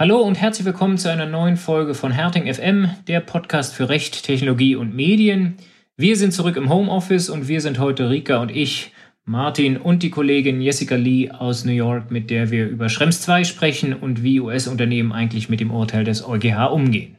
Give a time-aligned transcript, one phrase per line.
[0.00, 4.24] Hallo und herzlich willkommen zu einer neuen Folge von Herting FM, der Podcast für Recht,
[4.24, 5.58] Technologie und Medien.
[5.98, 8.94] Wir sind zurück im Homeoffice und wir sind heute Rika und ich,
[9.26, 13.44] Martin und die Kollegin Jessica Lee aus New York, mit der wir über Schrems 2
[13.44, 17.18] sprechen und wie US-Unternehmen eigentlich mit dem Urteil des EuGH umgehen.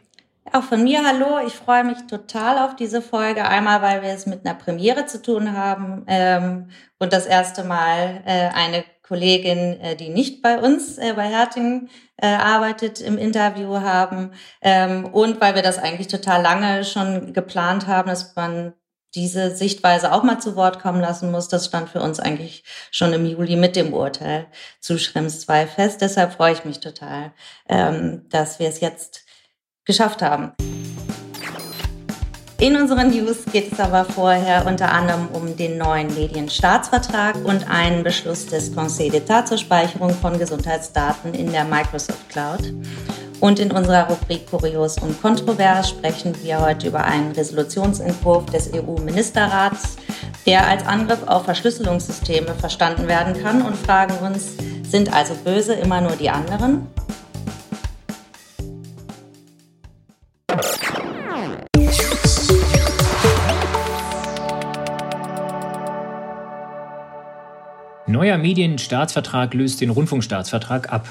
[0.52, 3.48] Auch von mir hallo, ich freue mich total auf diese Folge.
[3.48, 8.24] Einmal, weil wir es mit einer Premiere zu tun haben ähm, und das erste Mal
[8.26, 13.82] äh, eine Kollegin, äh, die nicht bei uns äh, bei Herting äh, arbeitet, im Interview
[13.82, 14.32] haben.
[14.62, 18.72] Ähm, und weil wir das eigentlich total lange schon geplant haben, dass man
[19.14, 21.50] diese Sichtweise auch mal zu Wort kommen lassen muss.
[21.50, 24.48] Das stand für uns eigentlich schon im Juli mit dem Urteil
[24.80, 26.00] zu Schrems 2 fest.
[26.00, 27.34] Deshalb freue ich mich total,
[27.68, 29.26] ähm, dass wir es jetzt
[29.84, 30.54] geschafft haben.
[32.62, 38.04] In unseren News geht es aber vorher unter anderem um den neuen Medienstaatsvertrag und einen
[38.04, 42.72] Beschluss des Conseil d'État zur Speicherung von Gesundheitsdaten in der Microsoft Cloud.
[43.40, 49.96] Und in unserer Rubrik Kurios und Kontrovers sprechen wir heute über einen Resolutionsentwurf des EU-Ministerrats,
[50.46, 54.52] der als Angriff auf Verschlüsselungssysteme verstanden werden kann und fragen uns,
[54.88, 56.86] sind also böse immer nur die anderen?
[68.22, 71.08] Neuer Medienstaatsvertrag löst den Rundfunkstaatsvertrag ab.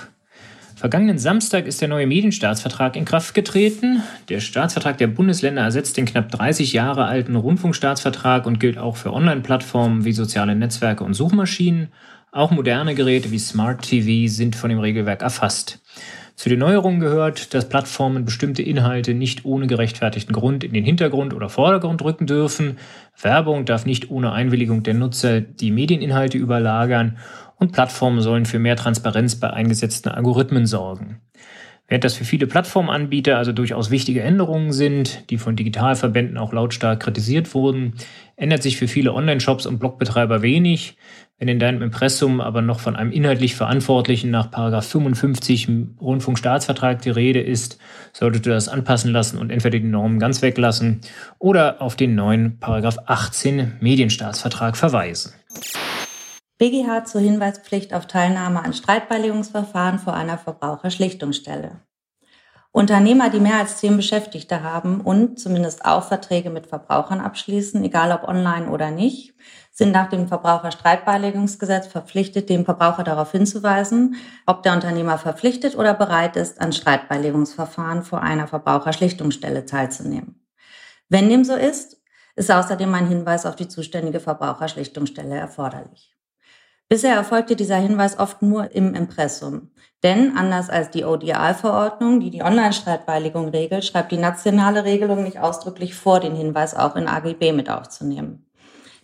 [0.77, 4.05] Vergangenen Samstag ist der neue Medienstaatsvertrag in Kraft getreten.
[4.29, 9.13] Der Staatsvertrag der Bundesländer ersetzt den knapp 30 Jahre alten Rundfunkstaatsvertrag und gilt auch für
[9.13, 11.89] Online-Plattformen wie soziale Netzwerke und Suchmaschinen.
[12.31, 15.80] Auch moderne Geräte wie Smart TV sind von dem Regelwerk erfasst.
[16.41, 21.35] Zu den Neuerungen gehört, dass Plattformen bestimmte Inhalte nicht ohne gerechtfertigten Grund in den Hintergrund
[21.35, 22.79] oder Vordergrund rücken dürfen.
[23.21, 27.19] Werbung darf nicht ohne Einwilligung der Nutzer die Medieninhalte überlagern
[27.57, 31.21] und Plattformen sollen für mehr Transparenz bei eingesetzten Algorithmen sorgen.
[31.91, 37.01] Während das für viele Plattformanbieter also durchaus wichtige Änderungen sind, die von Digitalverbänden auch lautstark
[37.01, 37.95] kritisiert wurden,
[38.37, 40.97] ändert sich für viele Online-Shops und Blogbetreiber wenig.
[41.41, 44.51] Wenn in deinem Impressum aber noch von einem inhaltlich Verantwortlichen nach
[44.85, 47.79] 55 im Rundfunkstaatsvertrag die Rede ist,
[48.13, 51.01] solltest du das anpassen lassen und entweder die Normen ganz weglassen
[51.41, 55.33] oder auf den neuen 18 Medienstaatsvertrag verweisen.
[56.61, 61.81] BGH zur Hinweispflicht auf Teilnahme an Streitbeilegungsverfahren vor einer Verbraucherschlichtungsstelle.
[62.71, 68.13] Unternehmer, die mehr als zehn Beschäftigte haben und zumindest auch Verträge mit Verbrauchern abschließen, egal
[68.13, 69.33] ob online oder nicht,
[69.73, 76.37] sind nach dem Verbraucherstreitbeilegungsgesetz verpflichtet, dem Verbraucher darauf hinzuweisen, ob der Unternehmer verpflichtet oder bereit
[76.37, 80.47] ist, an Streitbeilegungsverfahren vor einer Verbraucherschlichtungsstelle teilzunehmen.
[81.09, 82.03] Wenn dem so ist,
[82.37, 86.20] ist außerdem ein Hinweis auf die zuständige Verbraucherschlichtungsstelle erforderlich.
[86.93, 89.71] Bisher erfolgte dieser Hinweis oft nur im Impressum.
[90.03, 95.95] Denn anders als die ODI-Verordnung, die die Online-Streitbeilegung regelt, schreibt die nationale Regelung nicht ausdrücklich
[95.95, 98.45] vor, den Hinweis auch in AGB mit aufzunehmen.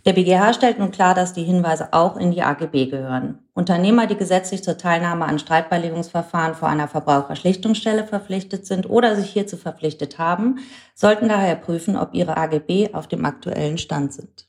[0.04, 3.38] Der BGH stellt nun klar, dass die Hinweise auch in die AGB gehören.
[3.54, 9.56] Unternehmer, die gesetzlich zur Teilnahme an Streitbeilegungsverfahren vor einer Verbraucherschlichtungsstelle verpflichtet sind oder sich hierzu
[9.56, 10.58] verpflichtet haben,
[10.96, 14.48] sollten daher prüfen, ob ihre AGB auf dem aktuellen Stand sind.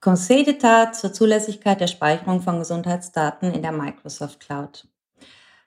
[0.00, 4.88] Conseil d'État zur Zulässigkeit der Speicherung von Gesundheitsdaten in der Microsoft Cloud.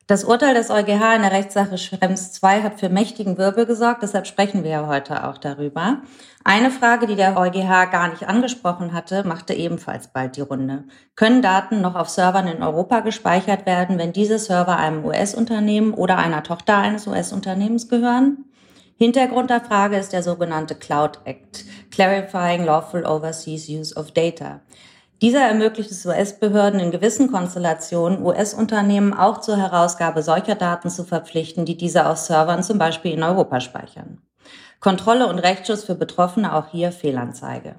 [0.07, 4.25] Das Urteil des EuGH in der Rechtssache Schrems 2 hat für mächtigen Wirbel gesorgt, deshalb
[4.25, 6.01] sprechen wir ja heute auch darüber.
[6.43, 10.85] Eine Frage, die der EuGH gar nicht angesprochen hatte, machte ebenfalls bald die Runde.
[11.15, 16.17] Können Daten noch auf Servern in Europa gespeichert werden, wenn diese Server einem US-Unternehmen oder
[16.17, 18.45] einer Tochter eines US-Unternehmens gehören?
[18.95, 24.61] Hintergrund der Frage ist der sogenannte Cloud Act, Clarifying Lawful Overseas Use of Data.
[25.21, 31.65] Dieser ermöglicht es US-Behörden in gewissen Konstellationen, US-Unternehmen auch zur Herausgabe solcher Daten zu verpflichten,
[31.65, 34.21] die diese auf Servern zum Beispiel in Europa speichern.
[34.79, 37.75] Kontrolle und Rechtsschutz für Betroffene auch hier Fehlanzeige.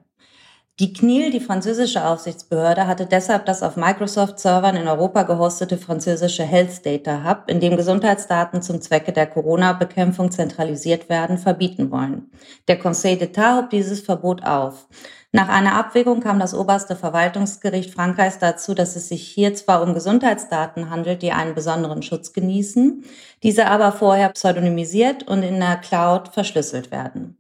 [0.81, 6.85] Die CNIL, die französische Aufsichtsbehörde, hatte deshalb das auf Microsoft-Servern in Europa gehostete französische Health
[6.85, 12.29] Data Hub, in dem Gesundheitsdaten zum Zwecke der Corona-Bekämpfung zentralisiert werden, verbieten wollen.
[12.67, 14.89] Der Conseil d'État hob dieses Verbot auf.
[15.31, 19.95] Nach einer Abwägung kam das oberste Verwaltungsgericht Frankreichs dazu, dass es sich hier zwar um
[19.95, 23.05] Gesundheitsdaten handelt, die einen besonderen Schutz genießen,
[23.45, 27.37] diese aber vorher pseudonymisiert und in der Cloud verschlüsselt werden.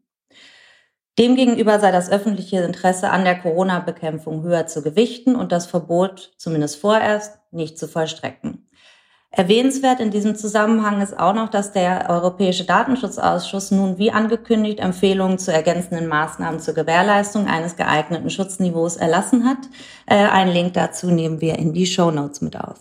[1.19, 6.77] Demgegenüber sei das öffentliche Interesse an der Corona-Bekämpfung höher zu gewichten und das Verbot, zumindest
[6.77, 8.67] vorerst, nicht zu vollstrecken.
[9.31, 15.39] Erwähnenswert in diesem Zusammenhang ist auch noch, dass der Europäische Datenschutzausschuss nun wie angekündigt Empfehlungen
[15.39, 19.59] zu ergänzenden Maßnahmen zur Gewährleistung eines geeigneten Schutzniveaus erlassen hat.
[20.07, 22.79] Äh, einen Link dazu nehmen wir in die Show Notes mit auf.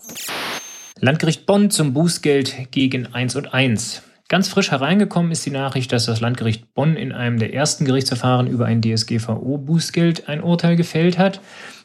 [1.00, 4.02] Landgericht Bonn zum Bußgeld gegen 1 und 1.
[4.34, 8.48] Ganz frisch hereingekommen ist die Nachricht, dass das Landgericht Bonn in einem der ersten Gerichtsverfahren
[8.48, 11.40] über ein DSGVO-Bußgeld ein Urteil gefällt hat.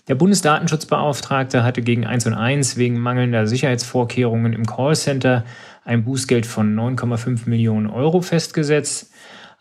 [0.08, 5.46] Der Bundesdatenschutzbeauftragte hatte gegen 1 und 1 wegen mangelnder Sicherheitsvorkehrungen im Callcenter
[5.86, 9.12] ein Bußgeld von 9,5 Millionen Euro festgesetzt.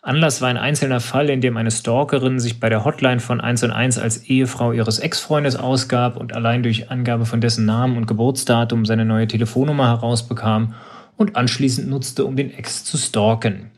[0.01, 3.65] Anlass war ein einzelner Fall, in dem eine Stalkerin sich bei der Hotline von 1
[3.65, 8.07] und 1 als Ehefrau ihres Ex-Freundes ausgab und allein durch Angabe von dessen Namen und
[8.07, 10.73] Geburtsdatum seine neue Telefonnummer herausbekam
[11.19, 13.71] und anschließend nutzte, um den Ex zu stalken.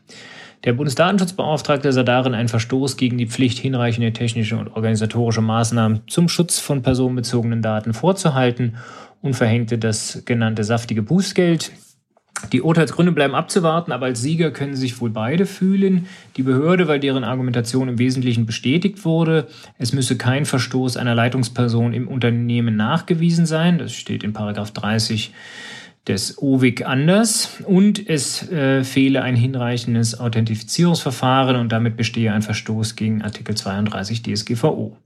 [0.64, 6.28] Der Bundesdatenschutzbeauftragte sah darin einen Verstoß gegen die Pflicht, hinreichende technische und organisatorische Maßnahmen zum
[6.28, 8.76] Schutz von personenbezogenen Daten vorzuhalten
[9.22, 11.72] und verhängte das genannte saftige Bußgeld.
[12.52, 16.06] Die Urteilsgründe bleiben abzuwarten, aber als Sieger können sich wohl beide fühlen.
[16.36, 19.48] Die Behörde, weil deren Argumentation im Wesentlichen bestätigt wurde.
[19.78, 23.78] Es müsse kein Verstoß einer Leitungsperson im Unternehmen nachgewiesen sein.
[23.78, 25.32] Das steht in Paragraph 30
[26.08, 32.96] des OWIG anders und es äh, fehle ein hinreichendes Authentifizierungsverfahren und damit bestehe ein Verstoß
[32.96, 34.96] gegen Artikel 32 DSGVO.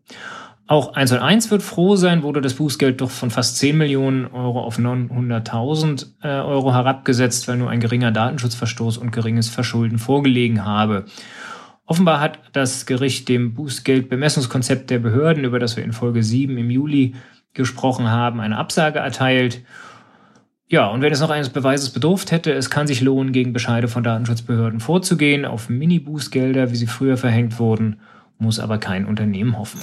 [0.68, 4.78] Auch 101 wird froh sein, wurde das Bußgeld doch von fast 10 Millionen Euro auf
[4.78, 11.04] 900.000 äh, Euro herabgesetzt, weil nur ein geringer Datenschutzverstoß und geringes Verschulden vorgelegen habe.
[11.84, 16.68] Offenbar hat das Gericht dem Bußgeldbemessungskonzept der Behörden, über das wir in Folge 7 im
[16.68, 17.14] Juli
[17.52, 19.62] gesprochen haben, eine Absage erteilt
[20.68, 23.86] ja, und wenn es noch eines Beweises bedurft hätte, es kann sich lohnen, gegen Bescheide
[23.86, 28.00] von Datenschutzbehörden vorzugehen, auf Mini-Bußgelder, wie sie früher verhängt wurden,
[28.38, 29.80] muss aber kein Unternehmen hoffen.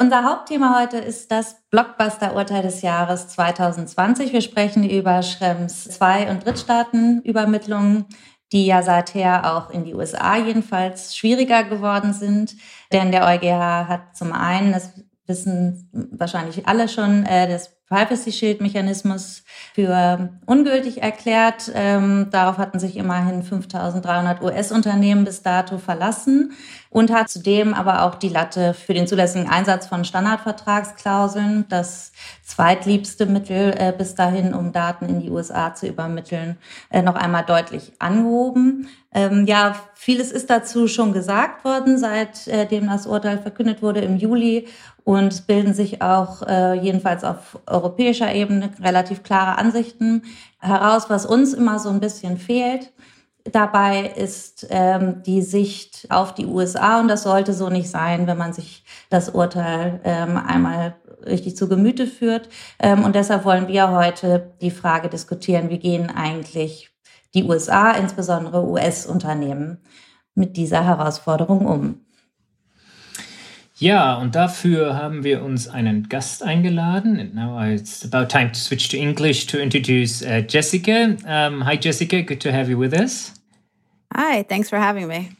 [0.00, 4.32] Unser Hauptthema heute ist das Blockbuster-Urteil des Jahres 2020.
[4.32, 8.06] Wir sprechen über Schrems Zwei- und Drittstaatenübermittlungen,
[8.52, 12.56] die ja seither auch in die USA jedenfalls schwieriger geworden sind.
[12.92, 14.90] Denn der EuGH hat zum einen, das
[15.26, 19.42] wissen wahrscheinlich alle schon, äh, das Privacy Shield Mechanismus
[19.74, 21.72] für ungültig erklärt.
[21.74, 26.52] Ähm, darauf hatten sich immerhin 5300 US-Unternehmen bis dato verlassen
[26.90, 32.12] und hat zudem aber auch die Latte für den zulässigen Einsatz von Standardvertragsklauseln, das
[32.44, 36.58] zweitliebste Mittel äh, bis dahin, um Daten in die USA zu übermitteln,
[36.90, 38.88] äh, noch einmal deutlich angehoben.
[39.12, 44.68] Ähm, ja, vieles ist dazu schon gesagt worden, seitdem das Urteil verkündet wurde im Juli.
[45.02, 50.22] Und bilden sich auch äh, jedenfalls auf europäischer Ebene relativ klare Ansichten
[50.58, 52.92] heraus, was uns immer so ein bisschen fehlt.
[53.44, 58.36] Dabei ist ähm, die Sicht auf die USA und das sollte so nicht sein, wenn
[58.36, 60.96] man sich das Urteil ähm, einmal
[61.26, 62.48] richtig zu Gemüte führt.
[62.78, 66.90] Ähm, und deshalb wollen wir heute die Frage diskutieren, wie gehen eigentlich
[67.34, 69.78] die USA, insbesondere US-Unternehmen,
[70.34, 72.06] mit dieser Herausforderung um.
[73.80, 77.18] Ja, und dafür haben wir uns einen Gast eingeladen.
[77.18, 81.16] And now it's about time to switch to English to introduce uh, Jessica.
[81.26, 82.20] Um, hi, Jessica.
[82.20, 83.32] Good to have you with us.
[84.14, 85.30] Hi, thanks for having me.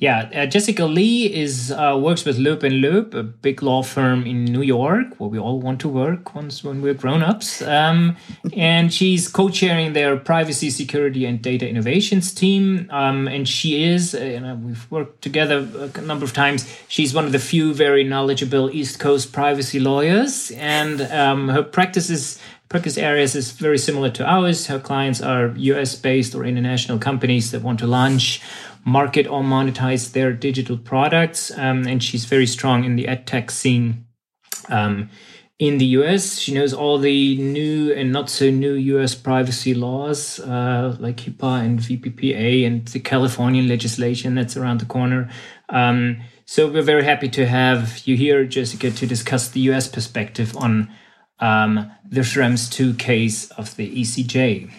[0.00, 4.24] Yeah, uh, Jessica Lee is uh, works with Loeb and Loeb, a big law firm
[4.24, 7.60] in New York, where we all want to work once when we're grown-ups.
[7.60, 8.16] Um,
[8.56, 12.88] and she's co-chairing their privacy, security, and data innovations team.
[12.88, 16.66] Um, and she is, uh, you know, we've worked together a number of times.
[16.88, 22.40] She's one of the few very knowledgeable East Coast privacy lawyers, and um, her practices
[22.70, 24.68] practice areas is very similar to ours.
[24.68, 28.40] Her clients are US based or international companies that want to launch
[28.84, 31.50] market or monetize their digital products.
[31.56, 34.06] Um, and she's very strong in the ed tech scene
[34.68, 35.10] um,
[35.58, 36.38] in the US.
[36.38, 41.64] She knows all the new and not so new US privacy laws uh, like HIPAA
[41.64, 45.30] and VPPA and the Californian legislation that's around the corner.
[45.68, 50.56] Um, so we're very happy to have you here, Jessica, to discuss the US perspective
[50.56, 50.90] on
[51.38, 54.70] um, the Schrems 2 case of the ECJ.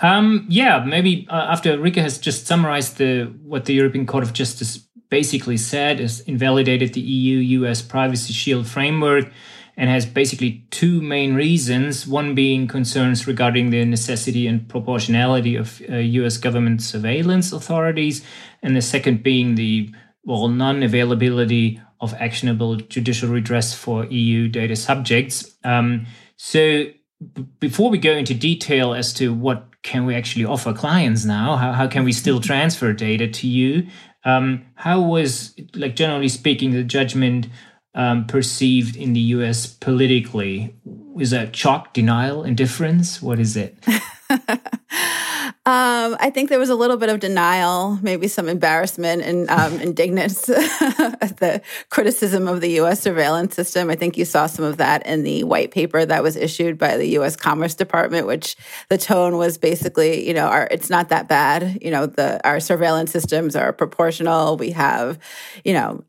[0.00, 4.32] Um, yeah, maybe uh, after Rika has just summarized the what the European Court of
[4.32, 4.78] Justice
[5.10, 9.30] basically said is invalidated the EU-US Privacy Shield framework
[9.76, 12.06] and has basically two main reasons.
[12.06, 18.24] One being concerns regarding the necessity and proportionality of uh, US government surveillance authorities,
[18.62, 19.90] and the second being the
[20.24, 25.56] well non-availability of actionable judicial redress for EU data subjects.
[25.62, 26.06] Um,
[26.36, 26.86] so
[27.60, 31.56] before we go into detail as to what can we actually offer clients now?
[31.56, 33.88] How, how can we still transfer data to you?
[34.24, 37.48] Um, how was, like generally speaking, the judgment
[37.94, 40.74] um, perceived in the US politically?
[41.18, 43.20] Is that shock, denial, indifference?
[43.20, 43.76] What is it?
[45.64, 49.80] Um, I think there was a little bit of denial, maybe some embarrassment and um,
[49.80, 53.00] indignance at the criticism of the U.S.
[53.00, 53.88] surveillance system.
[53.88, 56.96] I think you saw some of that in the white paper that was issued by
[56.96, 57.36] the U.S.
[57.36, 58.56] Commerce Department, which
[58.88, 61.78] the tone was basically, you know, our, it's not that bad.
[61.80, 64.56] You know, the our surveillance systems are proportional.
[64.56, 65.16] We have,
[65.64, 66.02] you know,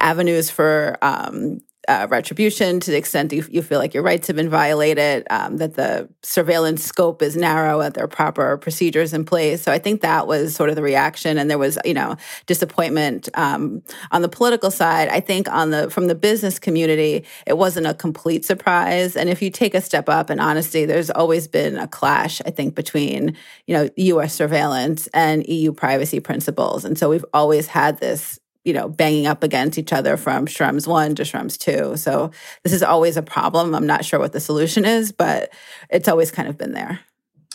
[0.00, 4.36] avenues for um, uh, retribution to the extent you, you, feel like your rights have
[4.36, 9.24] been violated, um, that the surveillance scope is narrow, that there are proper procedures in
[9.24, 9.62] place.
[9.62, 12.16] So I think that was sort of the reaction, and there was you know
[12.46, 15.08] disappointment um, on the political side.
[15.08, 19.16] I think on the from the business community, it wasn't a complete surprise.
[19.16, 22.40] And if you take a step up in honesty, there's always been a clash.
[22.44, 24.34] I think between you know U.S.
[24.34, 29.44] surveillance and EU privacy principles, and so we've always had this you know, banging up
[29.44, 31.96] against each other from Schrems 1 to Schrems 2.
[31.96, 32.32] So
[32.64, 33.74] this is always a problem.
[33.76, 35.52] I'm not sure what the solution is, but
[35.88, 36.98] it's always kind of been there.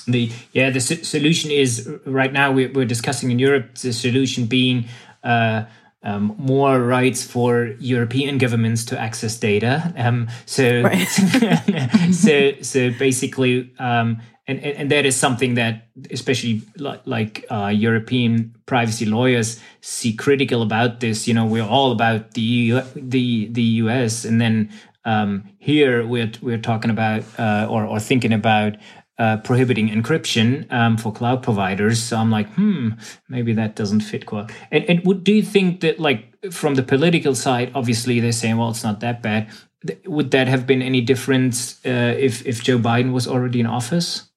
[0.08, 4.86] The yeah, the solution is right now we're, we're discussing in Europe the solution being
[5.24, 5.66] uh,
[6.02, 9.94] um, more rights for European governments to access data.
[9.98, 11.06] Um, so, right.
[12.12, 14.22] so, so basically, um,
[14.60, 20.62] and, and that is something that especially like, like uh, European privacy lawyers see critical
[20.62, 21.28] about this.
[21.28, 24.70] You know, we're all about the the the US, and then
[25.06, 28.78] um, here we're we're talking about uh, or or thinking about
[29.22, 32.02] uh, prohibiting encryption um, for cloud providers.
[32.02, 32.94] So I'm like, hmm,
[33.30, 34.50] maybe that doesn't fit quite.
[34.72, 38.58] And, and would, do you think that, like, from the political side, obviously they're saying,
[38.58, 39.48] well, it's not that bad.
[40.08, 44.31] Would that have been any difference uh, if if Joe Biden was already in office?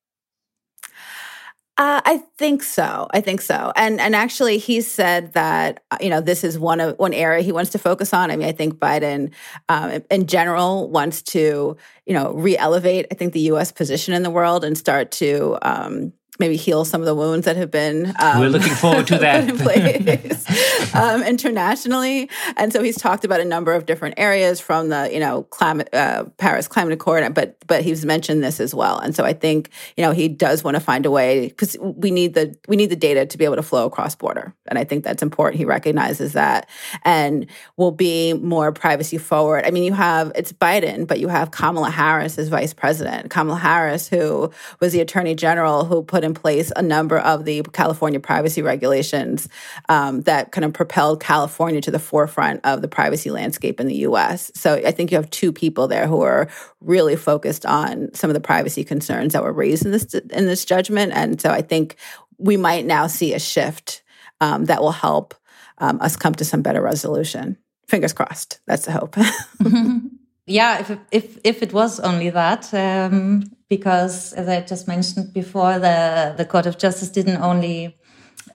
[1.77, 3.09] Uh, I think so.
[3.11, 3.73] I think so.
[3.75, 7.43] And and actually, he said that uh, you know this is one of one area
[7.43, 8.31] he wants to focus on.
[8.31, 9.33] I mean, I think Biden,
[9.69, 11.77] um, in general, wants to
[12.07, 13.07] you know re-elevate.
[13.11, 13.73] I think the U.S.
[13.73, 17.57] position in the world and start to um, maybe heal some of the wounds that
[17.57, 19.49] have been um, we're looking forward to that.
[19.49, 22.29] in place, um, internationally.
[22.57, 25.89] And so he's talked about a number of different areas from the you know climate
[25.93, 28.99] uh, paris climate accord but but he's mentioned this as well.
[28.99, 32.11] And so i think you know he does want to find a way because we
[32.11, 34.53] need the we need the data to be able to flow across border.
[34.67, 35.59] And i think that's important.
[35.59, 36.69] He recognizes that.
[37.05, 39.65] And will be more privacy forward.
[39.67, 43.31] I mean you have it's biden but you have kamala harris as vice president.
[43.31, 44.51] Kamala harris who
[44.81, 49.49] was the attorney general who put in place a number of the California privacy regulations
[49.89, 53.97] um, that kind of propelled California to the forefront of the privacy landscape in the
[53.97, 54.51] US.
[54.55, 56.49] So I think you have two people there who are
[56.81, 60.65] really focused on some of the privacy concerns that were raised in this in this
[60.65, 61.13] judgment.
[61.15, 61.97] And so I think
[62.39, 64.03] we might now see a shift
[64.41, 65.35] um, that will help
[65.79, 67.59] um, us come to some better resolution.
[67.87, 68.61] Fingers crossed.
[68.67, 69.17] That's the hope.
[70.47, 75.79] Yeah, if if if it was only that, um, because as I just mentioned before,
[75.79, 77.97] the the Court of Justice didn't only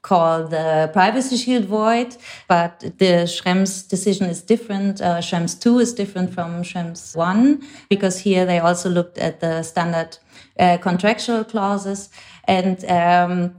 [0.02, 2.16] call the privacy shield void,
[2.48, 5.02] but the Schrems decision is different.
[5.02, 9.64] Uh, Schrems 2 is different from Schrems 1 because here they also looked at the
[9.64, 10.18] standard
[10.60, 12.10] uh, contractual clauses
[12.48, 13.56] and um,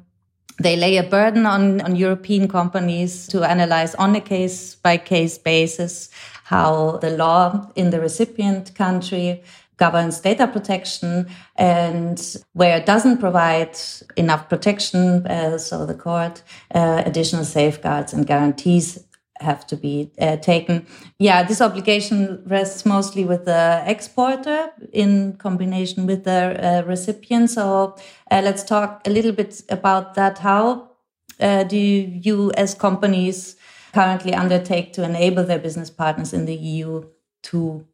[0.62, 5.36] they lay a burden on, on European companies to analyze on a case by case
[5.38, 6.10] basis
[6.50, 9.40] how the law in the recipient country
[9.76, 11.26] governs data protection
[11.56, 13.78] and where it doesn't provide
[14.16, 16.42] enough protection, uh, so the court,
[16.74, 18.98] uh, additional safeguards and guarantees
[19.38, 20.84] have to be uh, taken.
[21.18, 27.50] Yeah, this obligation rests mostly with the exporter in combination with the uh, recipient.
[27.50, 27.96] So
[28.30, 30.38] uh, let's talk a little bit about that.
[30.38, 30.90] How
[31.38, 33.56] uh, do you, as companies,
[33.92, 37.04] currently undertake to enable their business partners in the EU
[37.44, 37.86] to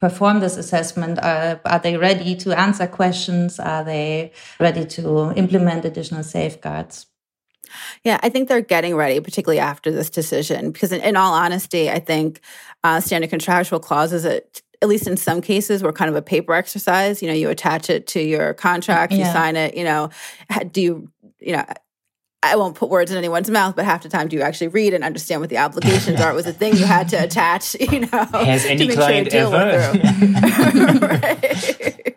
[0.00, 1.18] perform this assessment?
[1.22, 3.58] Are, are they ready to answer questions?
[3.58, 7.06] Are they ready to implement additional safeguards?
[8.04, 10.70] Yeah, I think they're getting ready, particularly after this decision.
[10.70, 12.40] Because, in, in all honesty, I think
[12.82, 16.52] uh, standard contractual clauses, at, at least in some cases, were kind of a paper
[16.52, 17.22] exercise.
[17.22, 19.18] You know, you attach it to your contract, yeah.
[19.18, 19.76] you sign it.
[19.76, 20.10] You know,
[20.70, 21.08] do you,
[21.40, 21.64] you know,
[22.44, 24.94] I won't put words in anyone's mouth, but half the time, do you actually read
[24.94, 26.30] and understand what the obligations are?
[26.30, 28.24] It was a thing you had to attach, you know.
[28.32, 29.98] Has any client sure ever?
[31.00, 32.16] right.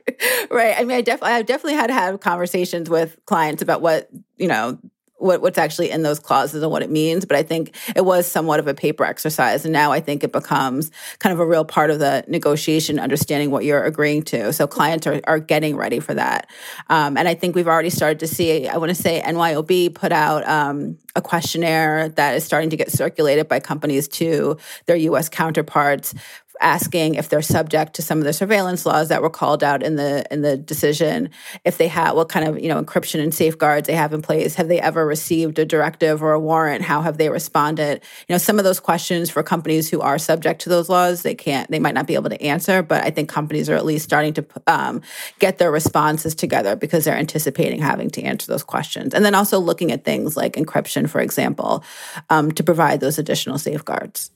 [0.51, 0.75] right.
[0.77, 4.47] I mean, I definitely, I've definitely had to have conversations with clients about what you
[4.47, 4.77] know
[5.17, 7.25] what, what's actually in those clauses and what it means.
[7.25, 9.65] But I think it was somewhat of a paper exercise.
[9.65, 13.51] And now I think it becomes kind of a real part of the negotiation, understanding
[13.51, 14.53] what you're agreeing to.
[14.53, 16.49] So clients are, are getting ready for that.
[16.89, 20.11] Um, and I think we've already started to see, I want to say noyb put
[20.11, 25.29] out um, a questionnaire that is starting to get circulated by companies to their US
[25.29, 26.13] counterparts
[26.61, 29.95] asking if they're subject to some of the surveillance laws that were called out in
[29.95, 31.29] the in the decision
[31.63, 34.55] if they have what kind of you know encryption and safeguards they have in place.
[34.55, 36.83] Have they ever received a directive or a warrant?
[36.83, 38.01] How have they responded?
[38.27, 41.35] You know some of those questions for companies who are subject to those laws they
[41.35, 44.03] can't they might not be able to answer but i think companies are at least
[44.05, 45.01] starting to um,
[45.39, 49.13] get their responses together because they're anticipating having to answer those questions.
[49.13, 51.83] And then also looking at things like encryption for example
[52.29, 54.31] um, to provide those additional safeguards.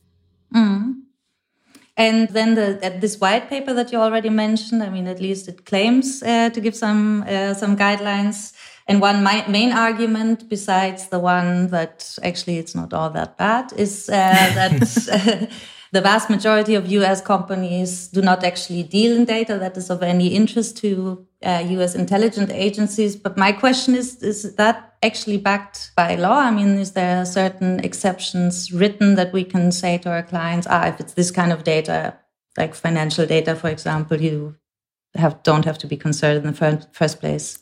[0.53, 1.00] Mm.
[2.01, 5.65] And then the, this white paper that you already mentioned, I mean, at least it
[5.67, 8.53] claims uh, to give some uh, some guidelines.
[8.87, 14.09] And one main argument, besides the one that actually it's not all that bad, is
[14.09, 14.13] uh,
[14.57, 15.51] that
[15.91, 20.01] the vast majority of US companies do not actually deal in data that is of
[20.01, 23.15] any interest to uh, US intelligence agencies.
[23.15, 26.39] But my question is, is that actually backed by law?
[26.39, 30.87] I mean, is there certain exceptions written that we can say to our clients, ah,
[30.87, 32.17] if it's this kind of data,
[32.57, 34.55] like financial data, for example, you
[35.15, 37.59] have don't have to be concerned in the first place?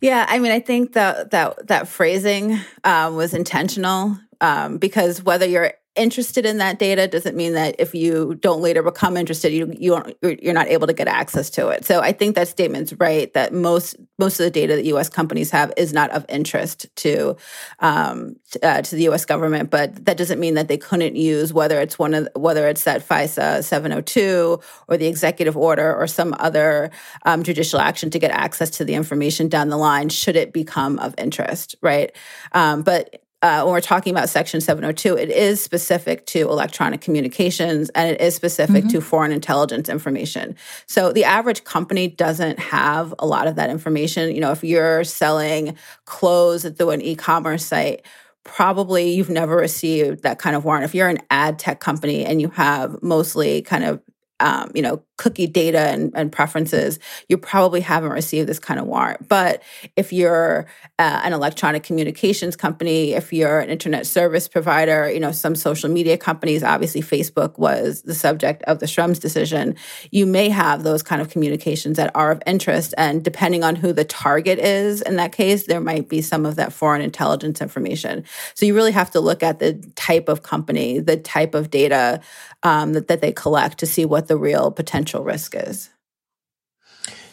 [0.00, 5.46] Yeah, I mean, I think that that that phrasing um, was intentional um, because whether
[5.46, 9.70] you're interested in that data doesn't mean that if you don't later become interested you
[9.78, 11.84] you you're not able to get access to it.
[11.84, 15.50] So i think that statement's right that most most of the data that us companies
[15.50, 17.36] have is not of interest to
[17.80, 21.80] um, uh, to the us government but that doesn't mean that they couldn't use whether
[21.80, 26.90] it's one of whether it's that fisa 702 or the executive order or some other
[27.26, 30.98] um, judicial action to get access to the information down the line should it become
[30.98, 32.12] of interest right?
[32.52, 37.88] Um, but uh, when we're talking about Section 702, it is specific to electronic communications
[37.90, 38.88] and it is specific mm-hmm.
[38.88, 40.54] to foreign intelligence information.
[40.86, 44.34] So the average company doesn't have a lot of that information.
[44.34, 48.04] You know, if you're selling clothes through an e commerce site,
[48.44, 50.84] probably you've never received that kind of warrant.
[50.84, 54.02] If you're an ad tech company and you have mostly kind of
[54.40, 56.98] um, you know, cookie data and, and, preferences,
[57.28, 59.28] you probably haven't received this kind of warrant.
[59.28, 59.62] But
[59.94, 60.66] if you're
[60.98, 65.90] uh, an electronic communications company, if you're an internet service provider, you know, some social
[65.90, 69.76] media companies, obviously Facebook was the subject of the Schrems decision,
[70.10, 72.94] you may have those kind of communications that are of interest.
[72.96, 76.56] And depending on who the target is in that case, there might be some of
[76.56, 78.24] that foreign intelligence information.
[78.54, 82.22] So you really have to look at the type of company, the type of data
[82.62, 85.90] um, that, that they collect to see what the real potential risk is.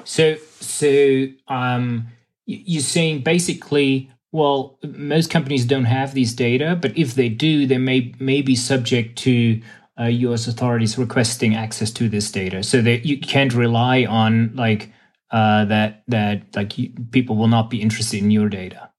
[0.03, 2.07] So, so um,
[2.45, 7.77] you're saying basically, well, most companies don't have these data, but if they do, they
[7.77, 9.61] may may be subject to
[9.99, 10.47] uh, U.S.
[10.47, 12.63] authorities requesting access to this data.
[12.63, 14.91] So that you can't rely on like
[15.31, 18.89] uh, that that like you, people will not be interested in your data.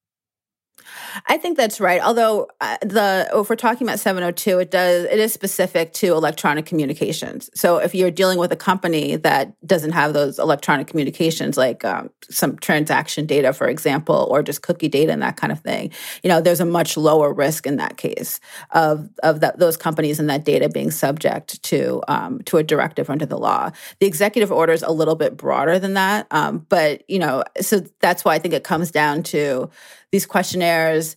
[1.27, 2.01] I think that's right.
[2.01, 6.65] Although uh, the if we're talking about 702, it does it is specific to electronic
[6.65, 7.49] communications.
[7.53, 12.09] So if you're dealing with a company that doesn't have those electronic communications, like um,
[12.29, 15.91] some transaction data, for example, or just cookie data and that kind of thing,
[16.23, 18.39] you know, there's a much lower risk in that case
[18.71, 23.09] of of that, those companies and that data being subject to um, to a directive
[23.09, 23.71] under the law.
[23.99, 27.81] The executive order is a little bit broader than that, um, but you know, so
[27.99, 29.69] that's why I think it comes down to
[30.11, 31.15] these questionnaires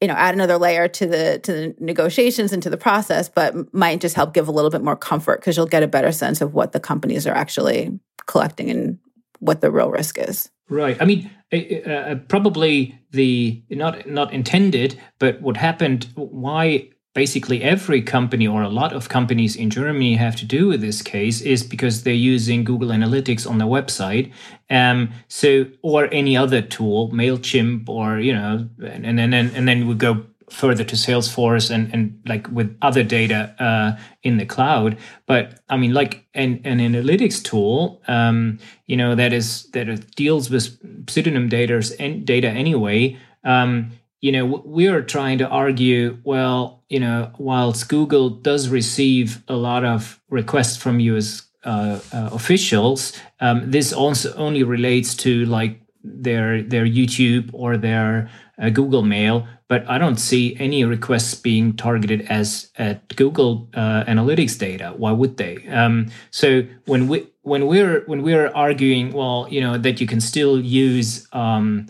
[0.00, 3.72] you know add another layer to the to the negotiations and to the process but
[3.72, 6.40] might just help give a little bit more comfort because you'll get a better sense
[6.40, 8.98] of what the companies are actually collecting and
[9.40, 10.50] what the real risk is.
[10.68, 10.96] Right.
[11.00, 18.46] I mean uh, probably the not not intended but what happened why basically every company
[18.46, 22.02] or a lot of companies in Germany have to do with this case is because
[22.02, 24.32] they're using Google Analytics on their website.
[24.68, 29.86] Um, so or any other tool, Mailchimp, or you know, and, and then and then
[29.86, 34.98] we go further to Salesforce and and like with other data uh, in the cloud.
[35.26, 40.50] But I mean, like an, an analytics tool, um, you know, that is that deals
[40.50, 43.16] with pseudonym data and data anyway.
[43.44, 49.42] Um, you know, we are trying to argue, well, you know, whilst Google does receive
[49.48, 55.44] a lot of requests from US uh, uh, officials, um, this also only relates to
[55.46, 61.34] like their their YouTube or their uh, Google Mail, but I don't see any requests
[61.34, 64.92] being targeted as at Google uh, Analytics data.
[64.96, 65.66] Why would they?
[65.68, 70.20] Um, so when we when we're when we're arguing, well, you know, that you can
[70.20, 71.86] still use um,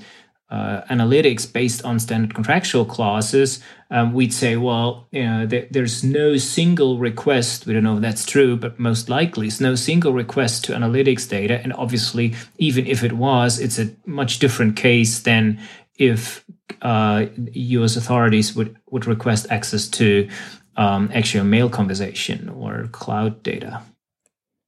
[0.51, 6.03] uh, analytics based on standard contractual clauses, um, we'd say, well, you know, there, there's
[6.03, 7.67] no single request.
[7.67, 11.29] We don't know if that's true, but most likely it's no single request to analytics
[11.29, 11.61] data.
[11.61, 15.61] And obviously, even if it was, it's a much different case than
[15.97, 16.45] if
[16.83, 17.97] uh, U.S.
[17.97, 20.29] authorities would would request access to
[20.77, 23.83] um, actual mail conversation or cloud data.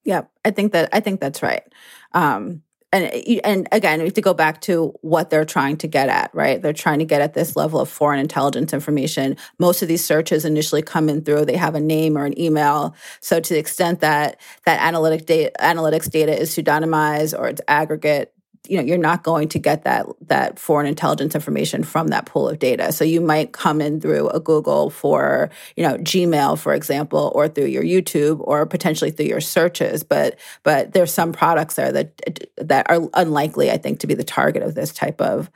[0.05, 1.65] Yeah, I think that I think that's right.
[2.13, 2.63] Um,
[2.97, 6.09] and uh, and again, we have to go back to what they're trying to get
[6.09, 6.61] at, right?
[6.61, 9.37] They're trying to get at this level of foreign intelligence information.
[9.59, 12.95] Most of these searches initially come in through they have a name or an email.
[13.21, 18.33] So to the extent that that analytic data, analytics data is pseudonymized or it's aggregate,
[18.69, 22.49] you know you're not going to get that that foreign intelligence information from that pool
[22.49, 22.93] of data.
[22.93, 27.49] So you might come in through a google for you know gmail for example or
[27.49, 30.03] through your youtube or potentially through your searches.
[30.03, 34.25] But but there's some products there that that are unlikely i think to be the
[34.25, 35.51] target of this type of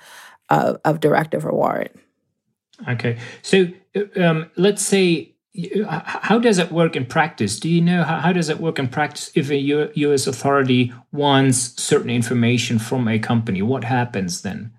[0.51, 1.93] of, of directive or warrant.
[2.89, 3.19] Okay.
[3.43, 3.69] So
[4.17, 5.30] um, let's say
[5.83, 7.59] how does it work in practice?
[7.59, 10.27] Do you know how, how does it work in practice if a U- U.S.
[10.27, 13.61] authority wants certain information from a company?
[13.61, 14.73] What happens then?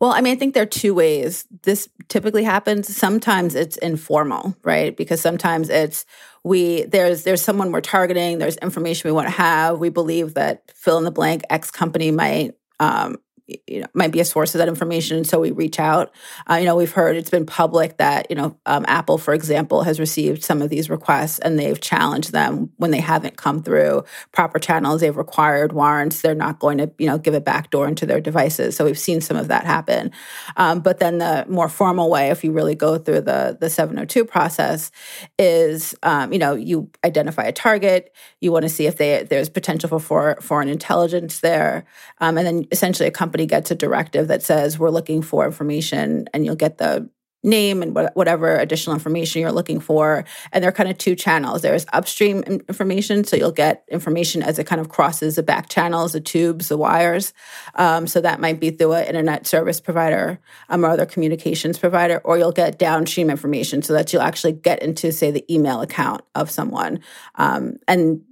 [0.00, 2.94] Well, I mean, I think there are two ways this typically happens.
[2.94, 4.96] Sometimes it's informal, right?
[4.96, 6.04] Because sometimes it's
[6.42, 9.78] we there's there's someone we're targeting, there's information we want to have.
[9.78, 14.20] We believe that fill in the blank X company might um, you know might be
[14.20, 16.12] a source of that information And so we reach out.
[16.48, 19.82] Uh, you know we've heard it's been public that you know um, apple for example
[19.82, 24.04] has received some of these requests and they've challenged them when they haven't come through
[24.32, 25.00] proper channels.
[25.00, 26.22] They've required warrants.
[26.22, 28.76] They're not going to you know give a backdoor into their devices.
[28.76, 30.10] So we've seen some of that happen.
[30.56, 34.24] Um, but then the more formal way if you really go through the the 702
[34.24, 34.90] process
[35.38, 38.14] is um, you know you identify a target.
[38.40, 41.84] You want to see if they there's potential for, for foreign intelligence there.
[42.20, 45.44] Um, and then essentially a company company gets a directive that says we're looking for
[45.44, 47.10] information and you'll get the
[47.42, 50.24] name and whatever additional information you're looking for.
[50.52, 51.62] And there are kind of two channels.
[51.62, 56.12] There's upstream information, so you'll get information as it kind of crosses the back channels,
[56.12, 57.34] the tubes, the wires.
[57.74, 62.20] Um, so that might be through an internet service provider um, or other communications provider,
[62.24, 66.22] or you'll get downstream information so that you'll actually get into, say, the email account
[66.36, 67.00] of someone.
[67.34, 68.22] Um, and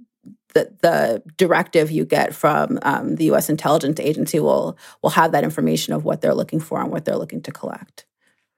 [0.53, 3.49] the, the directive you get from um, the U.S.
[3.49, 7.17] intelligence agency will will have that information of what they're looking for and what they're
[7.17, 8.05] looking to collect.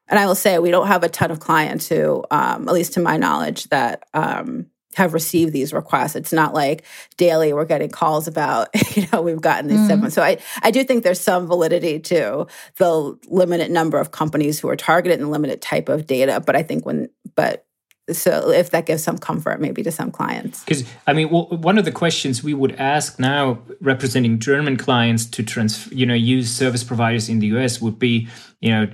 [0.07, 2.93] And I will say we don't have a ton of clients who, um, at least
[2.93, 6.15] to my knowledge, that um, have received these requests.
[6.15, 6.83] It's not like
[7.17, 10.11] daily we're getting calls about, you know, we've gotten these mm.
[10.11, 14.69] So I, I do think there's some validity to the limited number of companies who
[14.69, 16.39] are targeted and limited type of data.
[16.39, 17.65] But I think when, but
[18.11, 20.63] so if that gives some comfort maybe to some clients.
[20.63, 25.25] Because i mean well, one of the questions we would ask now representing german clients
[25.25, 28.27] to trans you know use service providers in the us would be
[28.61, 28.87] you know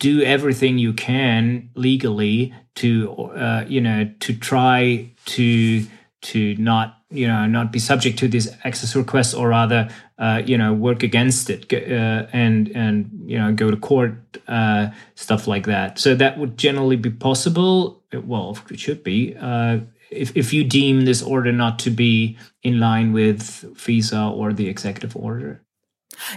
[0.00, 5.86] do everything you can legally to uh, you know to try to
[6.22, 10.56] to not you know not be subject to these access requests or rather uh, you
[10.56, 14.14] know work against it uh, and and you know go to court
[14.48, 15.98] uh, stuff like that.
[15.98, 18.02] So that would generally be possible.
[18.12, 22.78] Well it should be uh, if, if you deem this order not to be in
[22.78, 23.42] line with
[23.74, 25.62] FISA or the executive order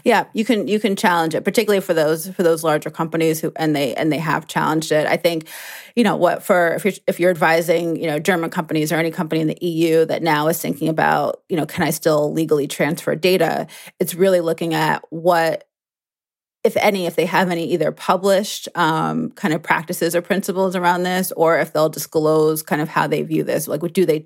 [0.04, 3.52] yeah, you can you can challenge it, particularly for those for those larger companies who
[3.56, 5.08] and they and they have challenged it.
[5.08, 5.48] I think,
[5.96, 9.12] you know, what for if you're if you're advising, you know, German companies or any
[9.12, 12.68] company in the EU that now is thinking about, you know, can I still legally
[12.68, 13.68] transfer data?
[14.00, 15.68] It's really looking at what
[16.68, 21.04] if any, if they have any either published um, kind of practices or principles around
[21.04, 23.70] this, or if they'll disclose kind of how they view this.
[23.70, 24.22] Like, what do they,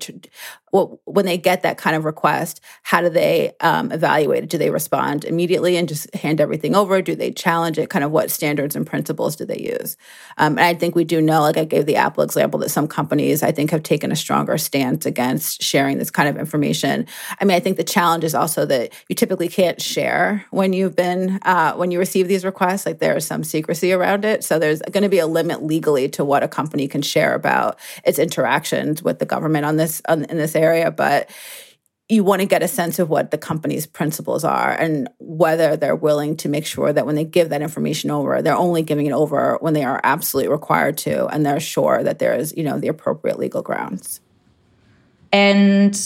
[0.72, 4.50] well, when they get that kind of request, how do they um, evaluate it?
[4.50, 7.02] Do they respond immediately and just hand everything over?
[7.02, 7.90] Do they challenge it?
[7.90, 9.98] Kind of what standards and principles do they use?
[10.38, 12.88] Um, and I think we do know, like I gave the Apple example, that some
[12.88, 17.06] companies I think have taken a stronger stance against sharing this kind of information.
[17.38, 20.96] I mean, I think the challenge is also that you typically can't share when you've
[20.96, 22.86] been uh, when you receive these requests.
[22.86, 24.42] Like there is some secrecy around it.
[24.42, 27.78] So there's going to be a limit legally to what a company can share about
[28.06, 30.61] its interactions with the government on this on, in this area.
[30.62, 31.28] Area, but
[32.08, 35.96] you want to get a sense of what the company's principles are and whether they're
[35.96, 39.12] willing to make sure that when they give that information over, they're only giving it
[39.12, 42.78] over when they are absolutely required to, and they're sure that there is, you know,
[42.78, 44.20] the appropriate legal grounds.
[45.32, 45.98] And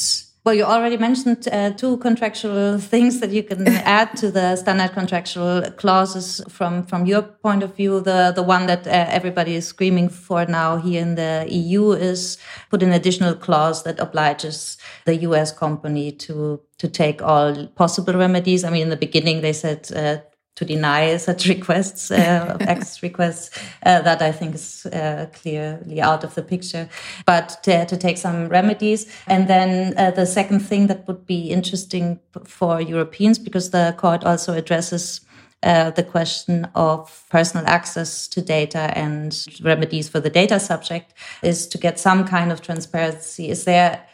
[0.47, 3.67] well, you already mentioned uh, two contractual things that you can
[3.99, 8.01] add to the standard contractual clauses from from your point of view.
[8.01, 12.39] The the one that uh, everybody is screaming for now here in the EU is
[12.71, 18.63] put an additional clause that obliges the US company to to take all possible remedies.
[18.63, 20.19] I mean, in the beginning they said uh,
[20.57, 23.51] to deny such requests, uh, access requests,
[23.85, 26.89] uh, that I think is uh, clearly out of the picture.
[27.25, 29.07] But to, to take some remedies.
[29.27, 34.25] And then uh, the second thing that would be interesting for Europeans, because the court
[34.25, 35.21] also addresses
[35.63, 41.67] uh, the question of personal access to data and remedies for the data subject is
[41.67, 43.49] to get some kind of transparency.
[43.49, 44.05] Is there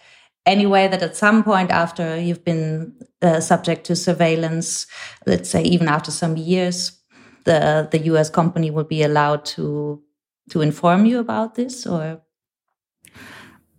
[0.46, 4.86] any way that at some point after you've been uh, subject to surveillance,
[5.26, 6.98] let's say even after some years,
[7.44, 8.30] the the U.S.
[8.30, 10.02] company will be allowed to
[10.50, 12.22] to inform you about this, or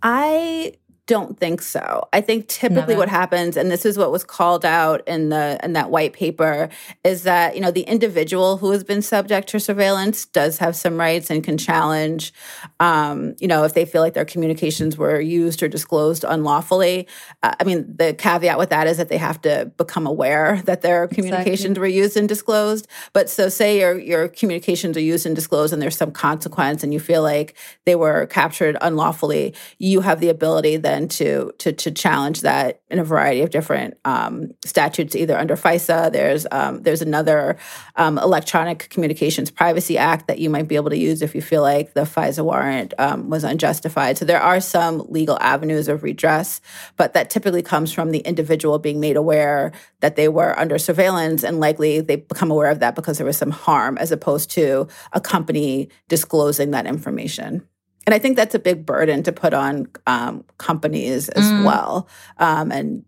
[0.02, 0.74] I
[1.06, 2.08] don't think so.
[2.14, 3.00] I think typically Never.
[3.00, 6.70] what happens, and this is what was called out in the in that white paper,
[7.04, 10.98] is that you know the individual who has been subject to surveillance does have some
[10.98, 12.34] rights and can challenge,
[12.80, 17.06] um, you know, if they feel like their communications were used or disclosed unlawfully.
[17.42, 20.84] Uh, I mean, the caveat with that is that they have to become aware that
[20.84, 21.82] their communications exactly.
[21.82, 22.88] were used and disclosed.
[23.12, 26.94] But so, say your your communications are used and disclosed, and there's some consequence, and
[26.94, 31.74] you feel like they were captured unlawfully, you have the ability then then to to
[31.74, 36.12] to challenge that in a variety of different um, statutes, either under FISA.
[36.12, 37.58] There's um, there's another
[37.96, 41.62] um, Electronic Communications Privacy Act that you might be able to use if you feel
[41.62, 44.18] like the FISA warrant um, was unjustified.
[44.18, 46.62] So there are some legal avenues of redress,
[46.96, 51.44] but that typically comes from the individual being made aware that they were under surveillance,
[51.44, 54.88] and likely they become aware of that because there was some harm, as opposed to
[55.12, 57.68] a company disclosing that information
[58.06, 61.66] and I think that's a big burden to put on um, companies as mm.
[61.66, 62.08] well.
[62.38, 63.06] Um, and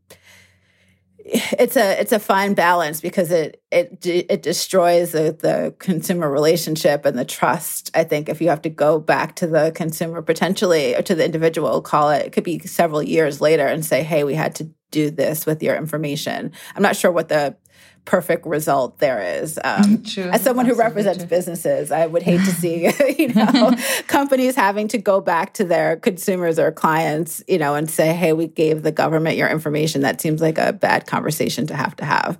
[1.27, 7.03] it's a it's a fine balance because it it it destroys the, the consumer relationship
[7.03, 7.89] and the trust.
[7.95, 11.25] I think if you have to go back to the consumer potentially or to the
[11.25, 14.69] individual, call it it could be several years later and say, "Hey, we had to
[14.91, 17.57] do this with your information." I'm not sure what the
[18.05, 19.59] perfect result there is.
[19.63, 20.23] Um, true.
[20.23, 21.27] As someone who represents true.
[21.27, 23.75] businesses, I would hate to see you know
[24.07, 28.33] companies having to go back to their consumers or clients, you know, and say, "Hey,
[28.33, 32.05] we gave the government your information." That seems like a bad conversation to have to
[32.05, 32.39] have.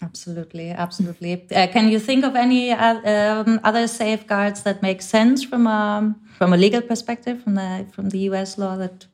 [0.00, 1.44] Absolutely, absolutely.
[1.50, 6.14] Uh, can you think of any uh, um, other safeguards that make sense from a
[6.36, 8.58] from a legal perspective, from the from the U.S.
[8.58, 9.06] law that?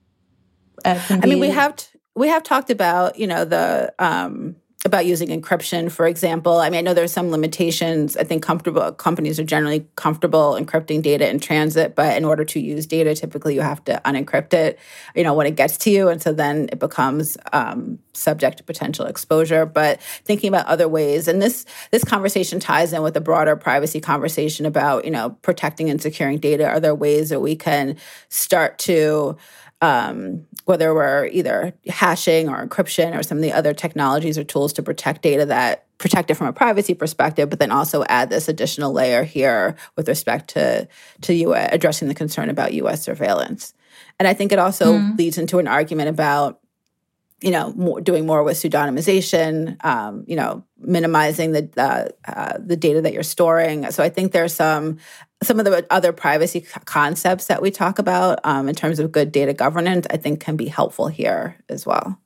[0.84, 5.06] Uh, I mean, we have t- we have talked about you know the um, about
[5.06, 6.58] using encryption, for example.
[6.58, 8.18] I mean, I know there's some limitations.
[8.18, 12.60] I think comfortable companies are generally comfortable encrypting data in transit, but in order to
[12.60, 14.78] use data, typically you have to unencrypt it,
[15.14, 16.08] you know, when it gets to you.
[16.08, 19.64] And so then it becomes um, subject to potential exposure.
[19.64, 24.02] But thinking about other ways, and this this conversation ties in with a broader privacy
[24.02, 26.68] conversation about, you know, protecting and securing data.
[26.68, 27.96] Are there ways that we can
[28.28, 29.38] start to
[29.84, 34.72] um, whether we're either hashing or encryption or some of the other technologies or tools
[34.72, 38.48] to protect data that protect it from a privacy perspective, but then also add this
[38.48, 40.88] additional layer here with respect to
[41.20, 43.02] to you addressing the concern about U.S.
[43.02, 43.74] surveillance.
[44.18, 45.18] And I think it also mm.
[45.18, 46.60] leads into an argument about
[47.42, 52.76] you know, more, doing more with pseudonymization, um, you know, minimizing the uh, uh, the
[52.76, 53.90] data that you're storing.
[53.90, 54.96] So I think there's some
[55.44, 59.32] some of the other privacy concepts that we talk about um, in terms of good
[59.32, 60.06] data governance.
[60.10, 62.18] I think can be helpful here as well.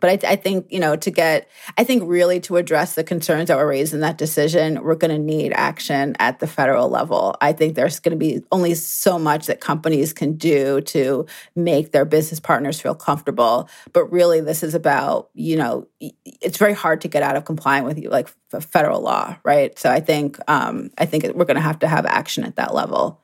[0.00, 3.48] But I, I, think, you know, to get, I think really to address the concerns
[3.48, 7.36] that were raised in that decision, we're going to need action at the federal level.
[7.40, 11.92] I think there's going to be only so much that companies can do to make
[11.92, 13.68] their business partners feel comfortable.
[13.92, 17.84] But really, this is about, you know, it's very hard to get out of complying
[17.84, 18.28] with like
[18.60, 19.78] federal law, right?
[19.78, 22.74] So I think, um, I think we're going to have to have action at that
[22.74, 23.20] level.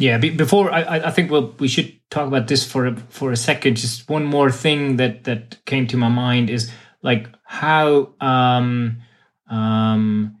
[0.00, 3.36] Yeah, before I, I think we'll, we should talk about this for a, for a
[3.36, 3.76] second.
[3.76, 6.70] Just one more thing that that came to my mind is
[7.02, 9.02] like how um
[9.50, 10.38] um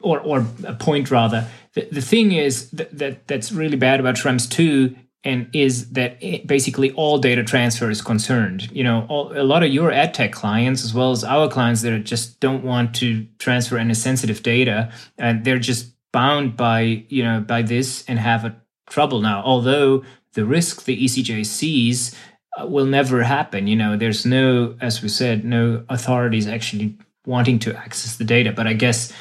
[0.00, 1.46] or or a point rather.
[1.74, 6.20] The, the thing is that, that that's really bad about Schrems two and is that
[6.46, 8.70] basically all data transfer is concerned.
[8.72, 11.82] You know, all, a lot of your ad tech clients, as well as our clients,
[11.82, 17.22] that just don't want to transfer any sensitive data, and they're just bound by you
[17.22, 18.56] know by this and have a
[18.88, 19.42] trouble now.
[19.44, 20.02] Although
[20.32, 22.16] the risk the ECJ sees
[22.58, 23.66] uh, will never happen.
[23.66, 28.50] You know, there's no, as we said, no authorities actually wanting to access the data.
[28.50, 29.12] But I guess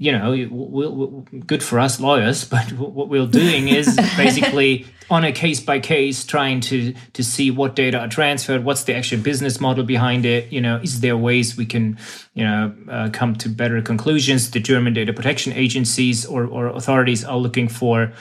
[0.00, 5.24] you know, we'll, we'll, good for us lawyers, but what we're doing is basically on
[5.24, 9.20] a case by case trying to to see what data are transferred, what's the actual
[9.20, 10.50] business model behind it.
[10.50, 11.98] You know, is there ways we can,
[12.32, 14.50] you know, uh, come to better conclusions?
[14.50, 18.12] The German data protection agencies or, or authorities are looking for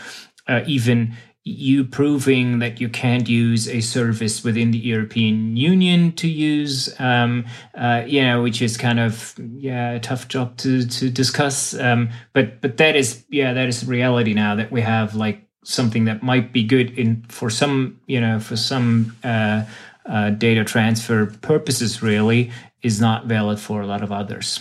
[0.49, 6.27] uh, even you proving that you can't use a service within the European Union to
[6.27, 11.09] use, um, uh, you know, which is kind of yeah a tough job to to
[11.09, 11.73] discuss.
[11.79, 16.05] Um, but but that is yeah that is reality now that we have like something
[16.05, 19.63] that might be good in for some you know for some uh,
[20.05, 24.59] uh, data transfer purposes really, is not valid for a lot of others.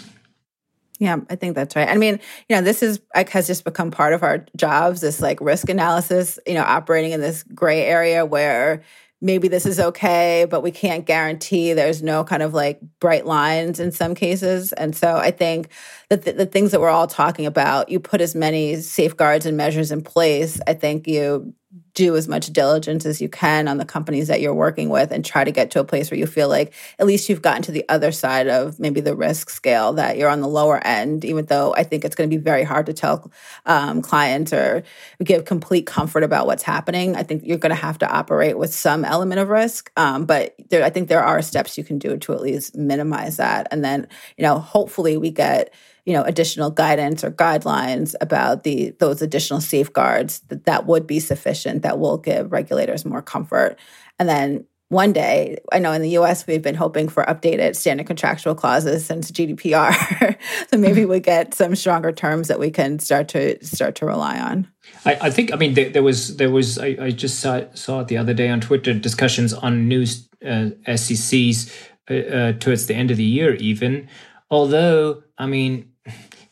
[0.99, 1.89] Yeah, I think that's right.
[1.89, 5.01] I mean, you know, this is like has just become part of our jobs.
[5.01, 8.83] This like risk analysis, you know, operating in this gray area where
[9.21, 13.81] maybe this is okay, but we can't guarantee there's no kind of like bright lines
[13.81, 14.73] in some cases.
[14.73, 15.71] And so I think
[16.09, 19.57] that the, the, things that we're all talking about, you put as many safeguards and
[19.57, 20.61] measures in place.
[20.69, 21.53] I think you
[21.93, 25.23] do as much diligence as you can on the companies that you're working with and
[25.23, 27.73] try to get to a place where you feel like at least you've gotten to
[27.73, 31.45] the other side of maybe the risk scale that you're on the lower end even
[31.47, 33.31] though i think it's going to be very hard to tell
[33.67, 34.83] um, clients or
[35.23, 37.17] give complete comfort about what's happening.
[37.17, 40.55] I think you're going to have to operate with some element of risk um, but
[40.71, 43.69] there, i think there are steps you can do to at least minimize that.
[43.71, 45.73] And then you know hopefully we get
[46.09, 51.21] you know additional guidance or guidelines about the those additional safeguards that that would be
[51.21, 53.79] sufficient that will give regulators more comfort.
[54.19, 58.07] And then one day i know in the us we've been hoping for updated standard
[58.07, 60.39] contractual clauses since gdpr
[60.71, 64.41] so maybe we get some stronger terms that we can start to start to rely
[64.41, 64.67] on.
[65.05, 68.01] I, I think i mean there, there was there was I, I, just saw, saw
[68.01, 70.05] it the other day on twitter discussions on new
[70.43, 71.71] uh, SCCs
[72.11, 74.09] uh, uh, towards the end of the year even.
[74.51, 75.88] Although i mean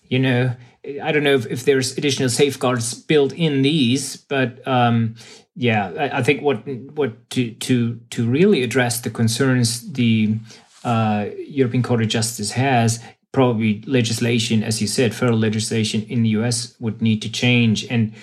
[0.08, 0.54] you know,
[1.02, 5.16] I don't know if, if there's additional safeguards built in these, but um,
[5.54, 10.38] yeah, I, I, think what what to to to really address the concerns the
[10.84, 16.30] uh, European Court of Justice has probably legislation, as you said, federal legislation in the
[16.30, 16.74] U.S.
[16.80, 17.84] would need to change.
[17.90, 18.14] And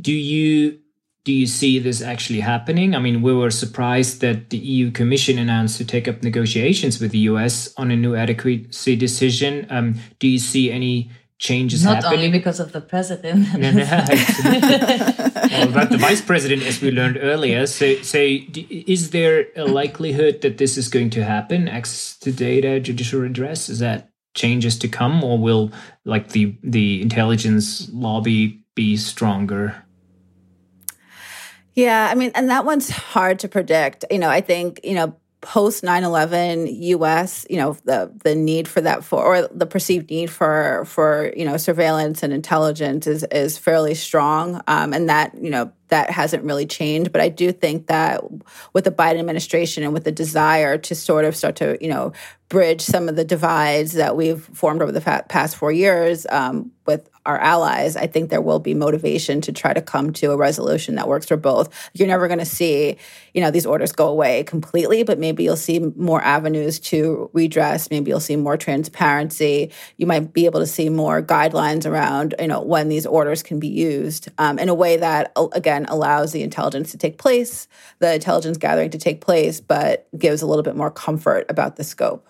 [0.00, 0.78] do you
[1.30, 2.92] do you see this actually happening?
[2.92, 7.12] I mean, we were surprised that the EU Commission announced to take up negotiations with
[7.12, 9.64] the US on a new adequacy decision.
[9.70, 12.18] Um, do you see any changes Not happening?
[12.18, 13.46] only because of the president.
[13.56, 13.84] no, no,
[15.52, 17.64] well, about the vice president, as we learned earlier.
[17.68, 21.68] So, so, is there a likelihood that this is going to happen?
[21.68, 25.70] Access to data, judicial redress, is that changes to come, or will
[26.04, 29.84] like the the intelligence lobby be stronger?
[31.74, 34.04] Yeah, I mean, and that one's hard to predict.
[34.10, 36.68] You know, I think, you know, post 9-11
[37.00, 41.32] us you know the the need for that for or the perceived need for for
[41.34, 46.10] you know surveillance and intelligence is is fairly strong um, and that you know that
[46.10, 48.22] hasn't really changed but i do think that
[48.74, 52.12] with the biden administration and with the desire to sort of start to you know
[52.50, 57.08] bridge some of the divides that we've formed over the past four years um, with
[57.30, 60.96] our allies, I think there will be motivation to try to come to a resolution
[60.96, 61.68] that works for both.
[61.94, 62.96] You're never going to see,
[63.34, 67.88] you know, these orders go away completely, but maybe you'll see more avenues to redress.
[67.88, 69.70] Maybe you'll see more transparency.
[69.96, 73.60] You might be able to see more guidelines around, you know, when these orders can
[73.60, 77.68] be used um, in a way that, again, allows the intelligence to take place,
[78.00, 81.84] the intelligence gathering to take place, but gives a little bit more comfort about the
[81.84, 82.26] scope.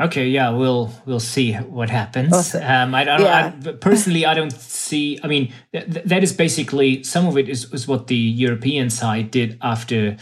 [0.00, 2.32] Okay, yeah, we'll we'll see what happens.
[2.32, 2.62] Awesome.
[2.64, 3.52] Um, I don't yeah.
[3.66, 4.24] I, personally.
[4.24, 5.18] I don't see.
[5.22, 9.30] I mean, th- that is basically some of it is, is what the European side
[9.30, 10.16] did after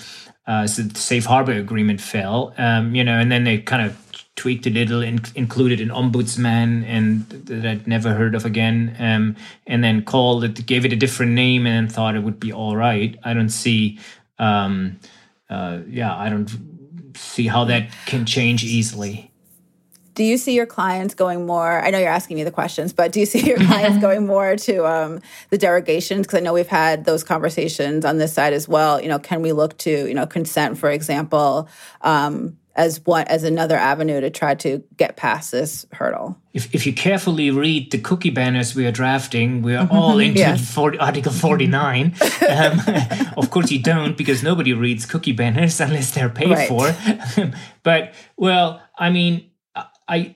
[0.48, 2.52] uh, so the safe harbor agreement fell.
[2.59, 3.96] Um, you know, and then they kind of
[4.35, 8.96] tweaked a little, and included an ombudsman, and that I'd never heard of again.
[8.98, 9.37] Um,
[9.68, 12.52] and then called it, gave it a different name, and then thought it would be
[12.52, 13.16] all right.
[13.22, 14.00] I don't see.
[14.40, 14.98] Um,
[15.48, 16.50] uh, yeah, I don't
[17.16, 19.30] see how that can change easily
[20.14, 21.81] do you see your clients going more?
[21.81, 24.57] I know you're asking me the questions, but do you see your clients going more
[24.57, 25.20] to um,
[25.51, 26.23] the derogations?
[26.23, 29.01] Because I know we've had those conversations on this side as well.
[29.01, 31.68] You know, can we look to you know consent, for example,
[32.03, 36.37] um, as one as another avenue to try to get past this hurdle?
[36.53, 40.40] If, if you carefully read the cookie banners we are drafting, we are all into
[40.40, 40.75] yes.
[40.75, 42.14] 40, Article 49.
[42.49, 42.81] um,
[43.37, 46.68] of course, you don't because nobody reads cookie banners unless they're paid right.
[46.68, 47.53] for.
[47.83, 49.50] but well, I mean
[50.11, 50.35] I,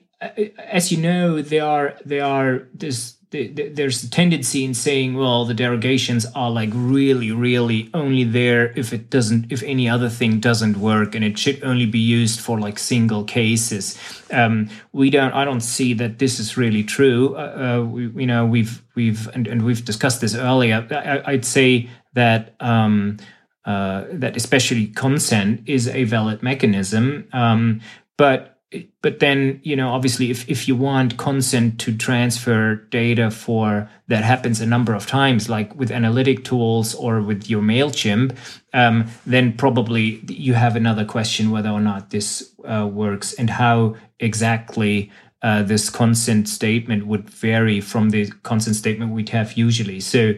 [0.57, 5.53] as you know, there are there are this there's a tendency in saying, well, the
[5.53, 10.77] derogations are like really, really only there if it doesn't, if any other thing doesn't
[10.77, 13.97] work, and it should only be used for like single cases.
[14.31, 17.35] Um, we don't, I don't see that this is really true.
[17.35, 17.39] Uh,
[17.81, 20.87] uh, we, you know, we've we've and, and we've discussed this earlier.
[20.91, 22.55] I, would say that.
[22.59, 23.17] Um,
[23.65, 27.81] uh, that especially consent is a valid mechanism, um,
[28.15, 28.54] but
[29.01, 34.23] but then you know obviously if, if you want consent to transfer data for that
[34.23, 38.35] happens a number of times like with analytic tools or with your mailchimp
[38.73, 43.95] um, then probably you have another question whether or not this uh, works and how
[44.19, 45.11] exactly
[45.45, 49.99] uh, this consent statement would vary from the consent statement we'd have usually.
[49.99, 50.33] So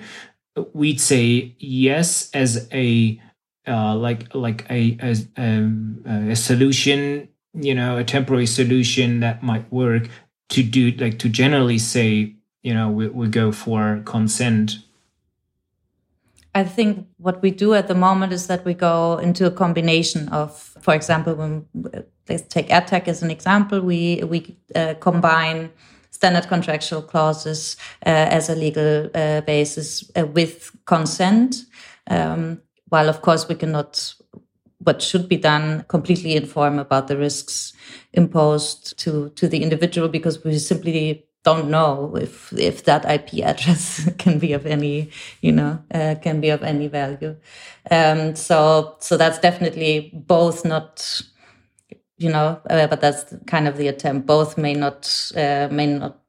[0.74, 3.22] we'd say yes as a
[3.66, 7.30] uh, like like a, a, um, a solution
[7.60, 10.10] you know a temporary solution that might work
[10.50, 14.80] to do like to generally say you know we, we go for consent.
[16.56, 20.28] I think what we do at the moment is that we go into a combination
[20.30, 21.68] of, for example, when
[22.28, 25.70] let's take AdTech as an example, we we uh, combine
[26.10, 31.66] standard contractual clauses uh, as a legal uh, basis uh, with consent,
[32.10, 34.16] um, while of course we cannot
[34.80, 37.74] what should be done completely inform about the risks
[38.14, 44.10] imposed to to the individual because we simply don't know if if that IP address
[44.18, 45.10] can be of any
[45.42, 47.36] you know uh, can be of any value.
[47.90, 51.22] Um, so so that's definitely both not
[52.18, 54.28] you know uh, but that's kind of the attempt.
[54.28, 56.20] Both may not uh, may not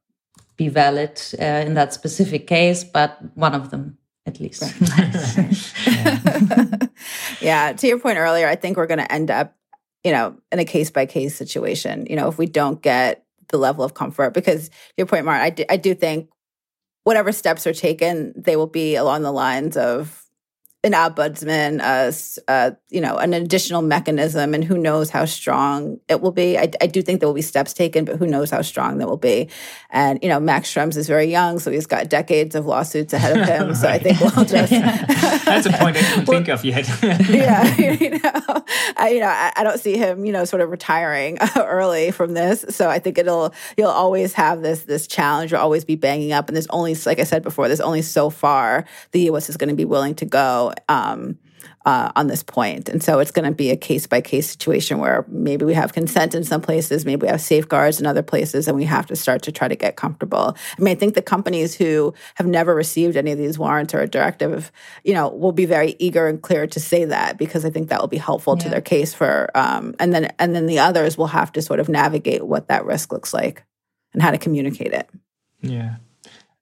[0.57, 3.98] be valid uh, in that specific case, but one of them
[4.29, 4.63] at least.
[7.41, 7.73] yeah.
[7.73, 9.57] To your point earlier, I think we're going to end up,
[10.05, 12.07] you know, in a case by case situation.
[12.09, 15.51] You know, if we don't get the level of comfort, because your point, Mark, I
[15.51, 16.29] do, I do think
[17.05, 20.28] whatever steps are taken, they will be along the lines of
[20.85, 22.13] an ombudsman, uh,
[22.51, 26.57] uh, you know, an additional mechanism, and who knows how strong it will be.
[26.57, 29.09] I, I, do think there will be steps taken, but who knows how strong that
[29.09, 29.49] will be.
[29.91, 33.37] And you know, Max Schrems is very young, so he's got decades of lawsuits ahead
[33.37, 33.75] of him.
[33.75, 34.71] So I think we'll just.
[35.45, 36.89] That's a point I didn't think of yet.
[37.29, 38.65] yeah, you know,
[38.97, 42.35] I, you know, I, I, don't see him, you know, sort of retiring early from
[42.35, 42.65] this.
[42.69, 45.51] So I think it'll you'll always have this this challenge.
[45.51, 48.31] You'll always be banging up, and there's only, like I said before, there's only so
[48.31, 49.51] far the U.S.
[49.51, 51.39] is going to be willing to go um,
[51.85, 52.89] uh, on this point.
[52.89, 55.93] And so it's going to be a case by case situation where maybe we have
[55.93, 59.17] consent in some places, maybe we have safeguards in other places, and we have to
[59.17, 60.57] start to try to get comfortable.
[60.79, 64.01] I mean, I think the companies who have never received any of these warrants or
[64.01, 64.71] a directive,
[65.05, 68.01] you know, will be very eager and clear to say that because I think that
[68.01, 68.65] will be helpful yeah.
[68.65, 71.81] to their case for, um, and then and then the others will have to sort
[71.81, 73.65] of navigate what that risk looks like
[74.13, 75.09] and how to communicate it.
[75.61, 75.97] Yeah.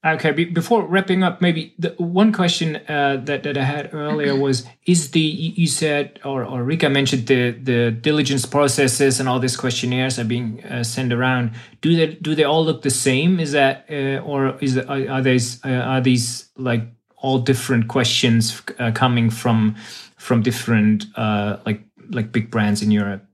[0.06, 4.34] Okay, be, before wrapping up, maybe the one question uh, that that I had earlier
[4.34, 4.40] mm-hmm.
[4.40, 9.40] was: Is the you said or or Rika mentioned the the diligence processes and all
[9.40, 11.52] these questionnaires are being uh, sent around?
[11.80, 13.40] Do they do they all look the same?
[13.40, 16.82] Is that uh, or is are, are these uh, are these like
[17.16, 19.74] all different questions uh, coming from
[20.18, 23.25] from different uh, like like big brands in Europe?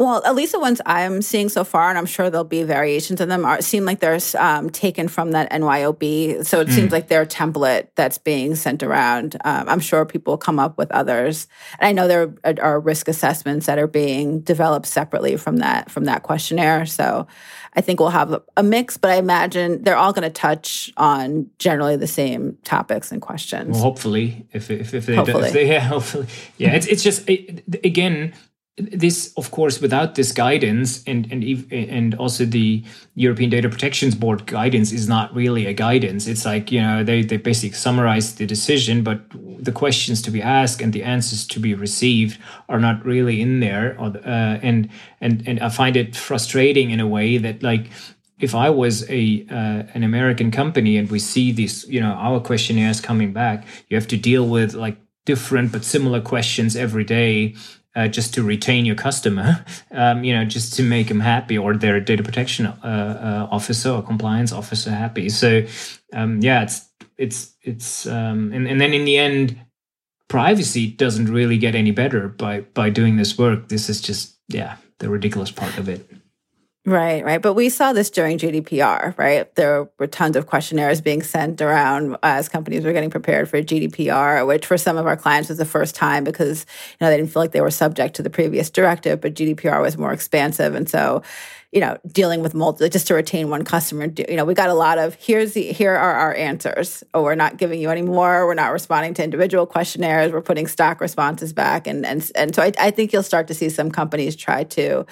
[0.00, 3.20] Well, at least the ones I'm seeing so far, and I'm sure there'll be variations
[3.20, 6.46] of them, are seem like they're um, taken from that noyb.
[6.46, 6.72] So it mm.
[6.72, 9.36] seems like their template that's being sent around.
[9.44, 11.48] Um, I'm sure people come up with others,
[11.78, 12.32] and I know there
[12.62, 16.86] are risk assessments that are being developed separately from that from that questionnaire.
[16.86, 17.26] So
[17.74, 21.50] I think we'll have a, mix, but I imagine they're all going to touch on
[21.58, 23.74] generally the same topics and questions.
[23.74, 25.48] Well, hopefully, if if, if they, hopefully.
[25.48, 26.26] If they yeah, hopefully,
[26.56, 26.72] yeah.
[26.72, 28.32] It's it's just it, again
[28.92, 34.46] this of course without this guidance and and and also the European Data Protections Board
[34.46, 36.26] guidance is not really a guidance.
[36.26, 39.20] It's like you know they they basically summarize the decision but
[39.64, 43.60] the questions to be asked and the answers to be received are not really in
[43.60, 44.88] there or uh, and
[45.20, 47.86] and and I find it frustrating in a way that like
[48.40, 52.40] if I was a uh, an American company and we see these you know our
[52.40, 57.54] questionnaires coming back you have to deal with like different but similar questions every day
[57.96, 61.76] uh, just to retain your customer, um, you know, just to make them happy or
[61.76, 65.28] their data protection uh, uh, officer or compliance officer happy.
[65.28, 65.64] So,
[66.12, 69.60] um, yeah, it's it's it's um, and and then in the end,
[70.28, 73.68] privacy doesn't really get any better by by doing this work.
[73.68, 76.08] This is just yeah the ridiculous part of it.
[76.86, 77.42] Right, right.
[77.42, 79.54] But we saw this during GDPR, right?
[79.54, 84.46] There were tons of questionnaires being sent around as companies were getting prepared for GDPR,
[84.46, 87.32] which for some of our clients was the first time because you know they didn't
[87.32, 90.88] feel like they were subject to the previous directive, but GDPR was more expansive, and
[90.88, 91.22] so
[91.72, 94.12] you know, dealing with multiple, just to retain one customer.
[94.28, 97.04] You know, we got a lot of here's the here are our answers.
[97.14, 98.44] Oh, we're not giving you any more.
[98.44, 100.32] We're not responding to individual questionnaires.
[100.32, 103.54] We're putting stock responses back, and and and so I, I think you'll start to
[103.54, 105.06] see some companies try to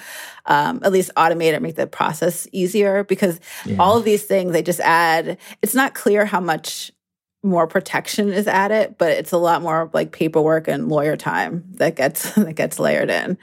[0.47, 3.77] um, at least automate or make the process easier because yeah.
[3.79, 5.37] all of these things they just add.
[5.61, 6.91] It's not clear how much
[7.41, 11.95] more protection is added, but it's a lot more like paperwork and lawyer time that
[11.95, 13.37] gets that gets layered in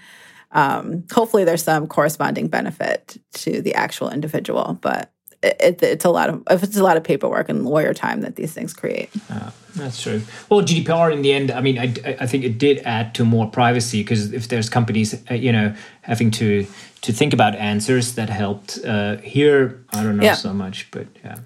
[0.57, 6.11] um, hopefully there's some corresponding benefit to the actual individual, but it, it, it's a
[6.11, 9.11] lot of if it's a lot of paperwork and lawyer time that these things create.
[9.30, 10.22] Uh, that's true.
[10.48, 13.50] Well, GDPR in the end, I mean, I, I think it did add to more
[13.50, 16.66] privacy because if there's companies, uh, you know, having to
[17.02, 18.78] to think about answers that helped.
[18.82, 20.34] Uh, here, I don't know yeah.
[20.34, 21.36] so much, but yeah.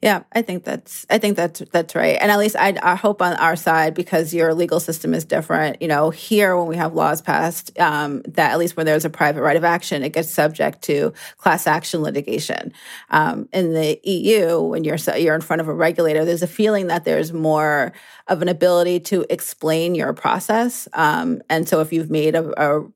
[0.00, 2.16] Yeah, I think that's I think that's that's right.
[2.20, 5.82] And at least I, I hope on our side because your legal system is different.
[5.82, 9.10] You know, here when we have laws passed, um, that at least when there's a
[9.10, 12.72] private right of action, it gets subject to class action litigation.
[13.10, 16.86] Um, in the EU, when you're you're in front of a regulator, there's a feeling
[16.86, 17.92] that there's more
[18.28, 20.86] of an ability to explain your process.
[20.92, 22.88] Um, and so if you've made a, a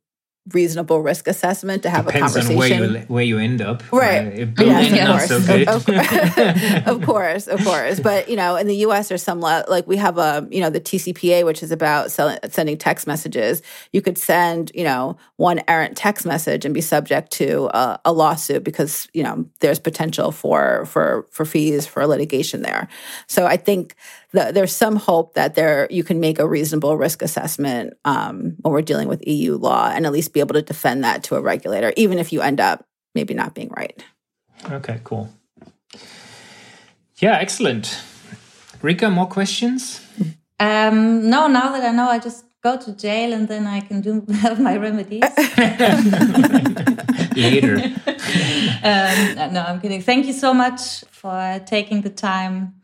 [0.52, 2.82] reasonable risk assessment to have Depends a conversation.
[2.82, 3.80] on where you, where you end up.
[3.92, 4.42] Right.
[4.42, 5.28] Uh, building, of, course.
[5.28, 5.36] so.
[5.36, 8.00] Of, of course, of course.
[8.00, 10.80] But, you know, in the US, there's some, like we have a, you know, the
[10.80, 13.62] TCPA, which is about sell- sending text messages.
[13.92, 18.12] You could send, you know, one errant text message and be subject to a, a
[18.12, 22.88] lawsuit because, you know, there's potential for, for, for fees, for litigation there.
[23.28, 23.94] So I think
[24.32, 28.72] the, there's some hope that there you can make a reasonable risk assessment um, when
[28.72, 31.40] we're dealing with EU law and at least be able to defend that to a
[31.40, 34.02] regulator, even if you end up maybe not being right.
[34.70, 35.28] Okay, cool.
[37.18, 38.00] Yeah, excellent.
[38.80, 40.04] Rika, more questions?
[40.58, 44.00] Um, no, now that I know, I just go to jail and then I can
[44.00, 45.22] do have my remedies.
[47.36, 47.76] Later.
[48.82, 50.02] um, no, I'm kidding.
[50.02, 52.74] Thank you so much for taking the time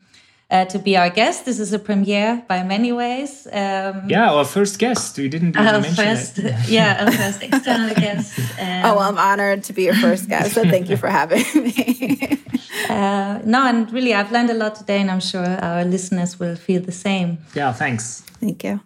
[0.51, 1.44] uh, to be our guest.
[1.44, 3.46] This is a premiere by many ways.
[3.53, 5.18] Um, yeah, our first guest.
[5.18, 6.55] We didn't even our mention first, it.
[6.68, 8.38] yeah, our first external guest.
[8.38, 10.55] Um, oh, well, I'm honored to be your first guest.
[10.55, 12.40] So thank you for having me.
[12.88, 16.57] uh, no, and really, I've learned a lot today, and I'm sure our listeners will
[16.57, 17.38] feel the same.
[17.55, 18.22] Yeah, thanks.
[18.40, 18.80] Thank you.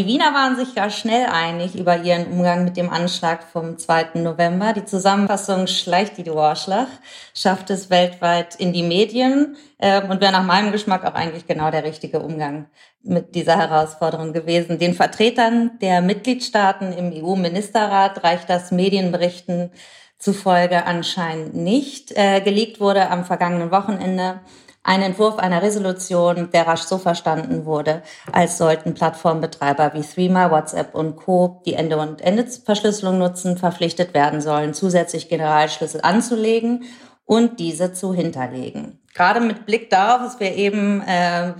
[0.00, 4.12] Die Wiener waren sich ja schnell einig über ihren Umgang mit dem Anschlag vom 2.
[4.14, 4.72] November.
[4.72, 6.86] Die Zusammenfassung Schleicht die Dorschlach
[7.34, 11.70] schafft es weltweit in die Medien äh, und wäre nach meinem Geschmack auch eigentlich genau
[11.70, 12.70] der richtige Umgang
[13.02, 14.78] mit dieser Herausforderung gewesen.
[14.78, 19.70] Den Vertretern der Mitgliedstaaten im EU-Ministerrat reicht das Medienberichten
[20.16, 22.12] zufolge anscheinend nicht.
[22.16, 24.40] Äh, gelegt wurde am vergangenen Wochenende
[24.82, 28.02] ein Entwurf einer Resolution, der rasch so verstanden wurde,
[28.32, 34.40] als sollten Plattformbetreiber wie Threema, WhatsApp und Co., die Ende- und Ende-Verschlüsselung nutzen, verpflichtet werden
[34.40, 36.84] sollen, zusätzlich Generalschlüssel anzulegen
[37.26, 38.98] und diese zu hinterlegen.
[39.14, 41.52] Gerade mit Blick darauf, dass wir eben äh,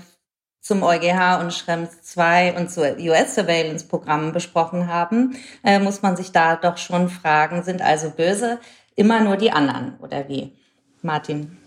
[0.60, 6.56] zum EuGH und Schrems 2 und zu US-Surveillance-Programmen besprochen haben, äh, muss man sich da
[6.56, 8.58] doch schon fragen, sind also böse
[8.96, 10.56] immer nur die anderen oder wie?
[11.02, 11.59] Martin.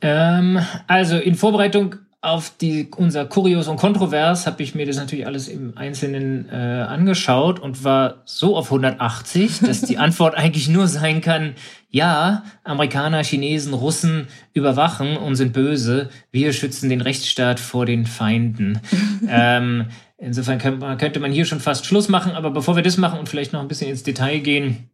[0.00, 5.26] Ähm, also in Vorbereitung auf die, unser Kurios und Kontrovers habe ich mir das natürlich
[5.26, 10.86] alles im Einzelnen äh, angeschaut und war so auf 180, dass die Antwort eigentlich nur
[10.86, 11.54] sein kann,
[11.88, 16.10] ja, Amerikaner, Chinesen, Russen überwachen und sind böse.
[16.30, 18.80] Wir schützen den Rechtsstaat vor den Feinden.
[19.28, 19.86] ähm,
[20.18, 20.58] insofern
[20.98, 23.62] könnte man hier schon fast Schluss machen, aber bevor wir das machen und vielleicht noch
[23.62, 24.90] ein bisschen ins Detail gehen,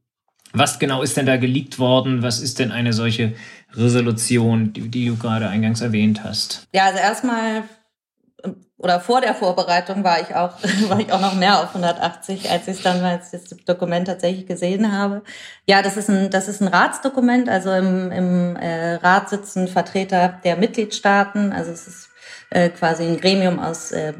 [0.58, 2.22] was genau ist denn da geleakt worden?
[2.22, 3.34] Was ist denn eine solche
[3.74, 6.66] Resolution, die, die du gerade eingangs erwähnt hast?
[6.72, 7.64] Ja, also erstmal
[8.78, 12.68] oder vor der Vorbereitung war ich auch war ich auch noch mehr auf 180, als
[12.68, 15.22] ich dann als das Dokument tatsächlich gesehen habe.
[15.66, 20.40] Ja, das ist ein das ist ein Ratsdokument, also im, im äh, Rat sitzen Vertreter
[20.44, 22.08] der Mitgliedstaaten, also es ist
[22.50, 24.14] äh, quasi ein Gremium aus äh,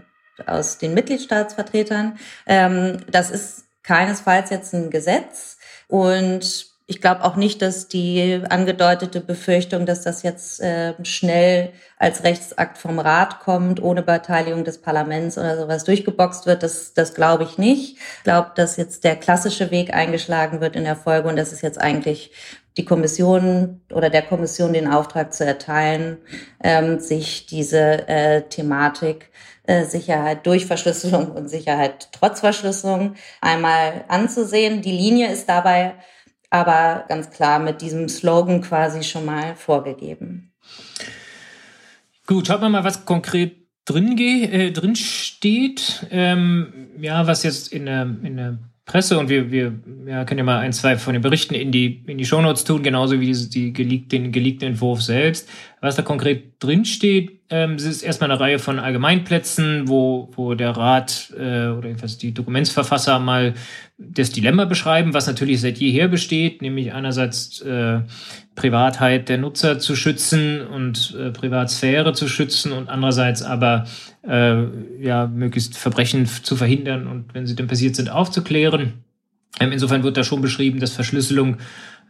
[0.47, 2.19] aus den Mitgliedstaatsvertretern.
[2.47, 5.56] Ähm, das ist keinesfalls jetzt ein Gesetz
[5.89, 12.23] und ich glaube auch nicht, dass die angedeutete Befürchtung, dass das jetzt äh, schnell als
[12.23, 17.43] Rechtsakt vom Rat kommt, ohne Beteiligung des Parlaments oder sowas durchgeboxt wird, das, das glaube
[17.43, 17.97] ich nicht.
[18.19, 21.63] Ich glaube, dass jetzt der klassische Weg eingeschlagen wird in der Folge und das ist
[21.63, 22.31] jetzt eigentlich
[22.77, 26.19] die Kommission oder der Kommission den Auftrag zu erteilen,
[26.63, 29.31] ähm, sich diese äh, Thematik
[29.85, 34.83] Sicherheit durch Verschlüsselung und Sicherheit trotz Verschlüsselung einmal anzusehen.
[34.83, 35.95] Die Linie ist dabei
[36.51, 40.53] aber ganz klar mit diesem Slogan quasi schon mal vorgegeben.
[42.27, 46.07] Gut, schaut mal, was konkret drin, äh, drin steht.
[46.11, 49.75] Ähm, ja, was jetzt in der, in der Presse und wir, wir
[50.07, 52.85] ja, können ja mal ein, zwei von den Berichten in die, in die Shownotes tun,
[52.85, 55.49] genauso wie die, die geleakt, den geleakten Entwurf selbst.
[55.87, 60.55] Was da konkret drin steht, ähm, es ist erstmal eine Reihe von Allgemeinplätzen, wo, wo
[60.55, 63.55] der Rat äh, oder jedenfalls die Dokumentsverfasser mal
[63.97, 68.01] das Dilemma beschreiben, was natürlich seit jeher besteht, nämlich einerseits äh,
[68.57, 73.87] Privatheit der Nutzer zu schützen und äh, Privatsphäre zu schützen und andererseits aber
[74.27, 74.65] äh,
[75.01, 79.05] ja möglichst Verbrechen zu verhindern und wenn sie dann passiert sind aufzuklären.
[79.61, 81.59] Ähm, insofern wird da schon beschrieben, dass Verschlüsselung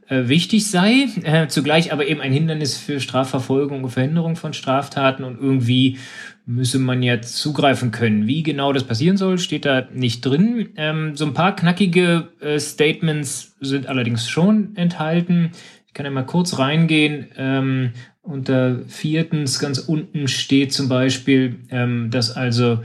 [0.09, 5.41] wichtig sei, äh, zugleich aber eben ein Hindernis für Strafverfolgung und Verhinderung von Straftaten und
[5.41, 5.99] irgendwie
[6.47, 8.29] müsse man ja zugreifen können.
[8.29, 10.71] Wie genau das passieren soll, steht da nicht drin.
[10.77, 15.51] Ähm, so ein paar knackige äh, Statements sind allerdings schon enthalten.
[15.87, 17.27] Ich kann ja mal kurz reingehen.
[17.37, 17.93] Ähm,
[18.23, 22.79] unter viertens ganz unten steht zum Beispiel, ähm, dass also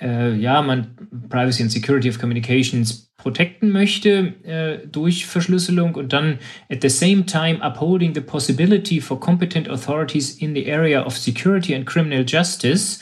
[0.00, 0.88] äh, ja man
[1.30, 6.38] Privacy and Security of Communications protecten möchte äh, durch Verschlüsselung und dann
[6.70, 11.74] at the same time upholding the possibility for competent authorities in the area of security
[11.74, 13.00] and criminal justice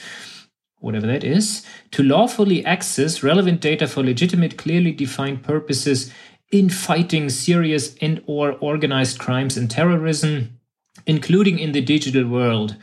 [0.80, 6.10] whatever that is to lawfully access relevant data for legitimate clearly defined purposes
[6.50, 10.58] in fighting serious and or organized crimes and terrorism
[11.04, 12.76] including in the digital world.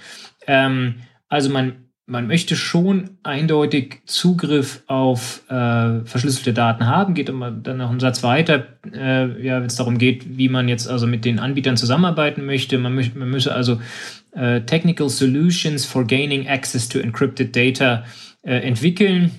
[0.48, 7.16] Ähm, also man man möchte schon eindeutig Zugriff auf äh, verschlüsselte Daten haben.
[7.16, 10.70] Geht immer dann noch einen Satz weiter, äh, ja, wenn es darum geht, wie man
[10.70, 12.78] jetzt also mit den Anbietern zusammenarbeiten möchte.
[12.78, 13.82] Man, möchte, man müsse also
[14.32, 18.04] äh, Technical Solutions for Gaining Access to Encrypted Data
[18.44, 19.32] äh, entwickeln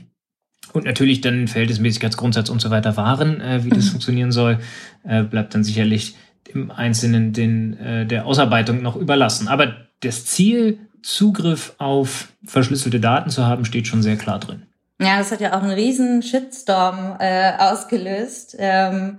[0.72, 3.90] und natürlich dann Verhältnismäßigkeitsgrundsatz und so weiter wahren, äh, wie das mhm.
[3.90, 4.58] funktionieren soll,
[5.04, 6.16] äh, bleibt dann sicherlich
[6.52, 9.48] im Einzelnen den, der Ausarbeitung noch überlassen.
[9.48, 14.62] Aber das Ziel Zugriff auf verschlüsselte Daten zu haben, steht schon sehr klar drin.
[15.00, 18.56] Ja, das hat ja auch einen riesen Shitstorm äh, ausgelöst.
[18.58, 19.18] Ähm,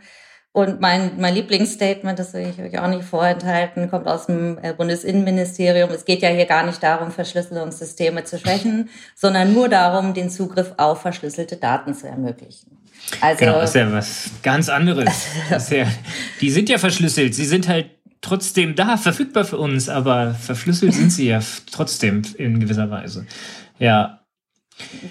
[0.51, 4.73] und mein, mein Lieblingsstatement, das will ich euch auch nicht vorenthalten, kommt aus dem äh,
[4.73, 5.91] Bundesinnenministerium.
[5.91, 10.73] Es geht ja hier gar nicht darum, Verschlüsselungssysteme zu schwächen, sondern nur darum, den Zugriff
[10.77, 12.77] auf verschlüsselte Daten zu ermöglichen.
[13.21, 15.27] Also, genau, das ist ja was ganz anderes.
[15.69, 15.85] ja,
[16.41, 17.35] die sind ja verschlüsselt.
[17.35, 17.94] Sie sind halt
[18.25, 21.39] trotzdem da, verfügbar für uns, aber verschlüsselt sind sie ja
[21.71, 23.25] trotzdem in gewisser Weise.
[23.77, 24.21] Ja.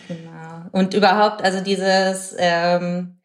[0.08, 0.68] Genau.
[0.72, 3.20] Und überhaupt, also dieses, ähm,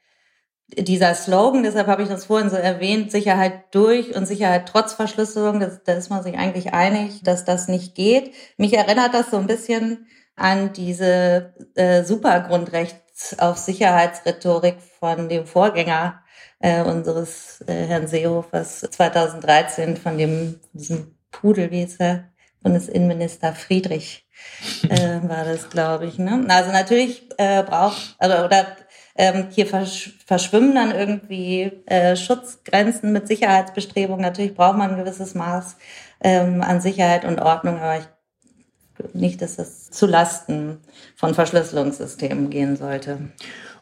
[0.77, 5.59] dieser Slogan, deshalb habe ich das vorhin so erwähnt, Sicherheit durch und Sicherheit trotz Verschlüsselung,
[5.59, 8.33] da ist man sich eigentlich einig, dass das nicht geht.
[8.57, 16.21] Mich erinnert das so ein bisschen an diese äh, Supergrundrechts auf Sicherheitsrhetorik von dem Vorgänger
[16.59, 22.25] äh, unseres äh, Herrn Seehofers 2013 von dem diesem Pudel, wie ist er,
[22.61, 24.27] Bundesinnenminister Friedrich
[24.89, 26.17] äh, war das, glaube ich.
[26.17, 26.45] Ne?
[26.49, 28.67] Also natürlich äh, braucht also, oder
[29.15, 34.21] ähm, hier versch verschwimmen dann irgendwie äh, Schutzgrenzen mit Sicherheitsbestrebungen.
[34.21, 35.77] Natürlich braucht man ein gewisses Maß
[36.21, 38.07] ähm, an Sicherheit und Ordnung, aber ich
[39.13, 40.77] nicht, dass das zu Lasten
[41.15, 43.19] von Verschlüsselungssystemen gehen sollte.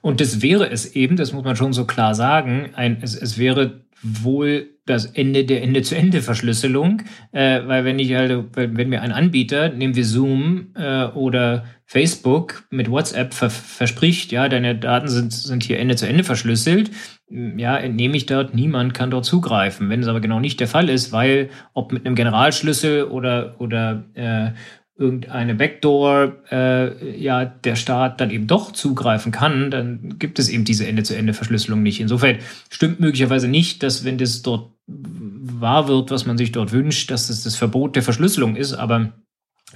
[0.01, 3.37] Und das wäre es eben, das muss man schon so klar sagen, ein, es, es
[3.37, 7.01] wäre wohl das Ende der Ende-zu-Ende-Verschlüsselung,
[7.31, 12.63] äh, weil wenn ich halt, wenn mir ein Anbieter, nehmen wir Zoom äh, oder Facebook
[12.69, 16.91] mit WhatsApp ver verspricht, ja, deine Daten sind, sind hier Ende-zu-Ende verschlüsselt,
[17.29, 19.89] ja, entnehme ich dort, niemand kann dort zugreifen.
[19.89, 24.05] Wenn es aber genau nicht der Fall ist, weil ob mit einem Generalschlüssel oder, oder
[24.13, 24.51] äh,
[24.97, 30.65] irgendeine Backdoor äh, ja der Staat dann eben doch zugreifen kann, dann gibt es eben
[30.65, 31.99] diese Ende-zu-Ende-Verschlüsselung nicht.
[31.99, 32.37] Insofern
[32.69, 37.29] stimmt möglicherweise nicht, dass wenn das dort wahr wird, was man sich dort wünscht, dass
[37.29, 39.13] es das Verbot der Verschlüsselung ist, aber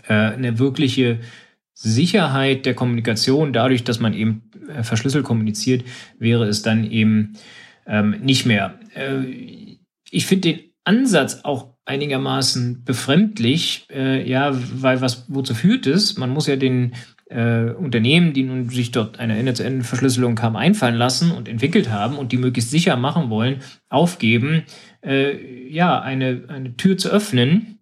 [0.07, 1.19] äh, eine wirkliche
[1.73, 5.83] Sicherheit der Kommunikation dadurch, dass man eben äh, verschlüsselt kommuniziert,
[6.17, 7.33] wäre es dann eben
[7.85, 8.79] ähm, nicht mehr.
[8.95, 9.77] Äh,
[10.09, 16.17] ich finde den Ansatz auch einigermaßen befremdlich, äh, ja, weil was, wozu führt es?
[16.17, 16.93] Man muss ja den
[17.29, 22.31] äh, Unternehmen, die nun sich dort eine Ende-zu-Ende-Verschlüsselung haben einfallen lassen und entwickelt haben und
[22.31, 24.63] die möglichst sicher machen wollen, aufgeben,
[25.01, 27.79] äh, ja, eine, eine Tür zu öffnen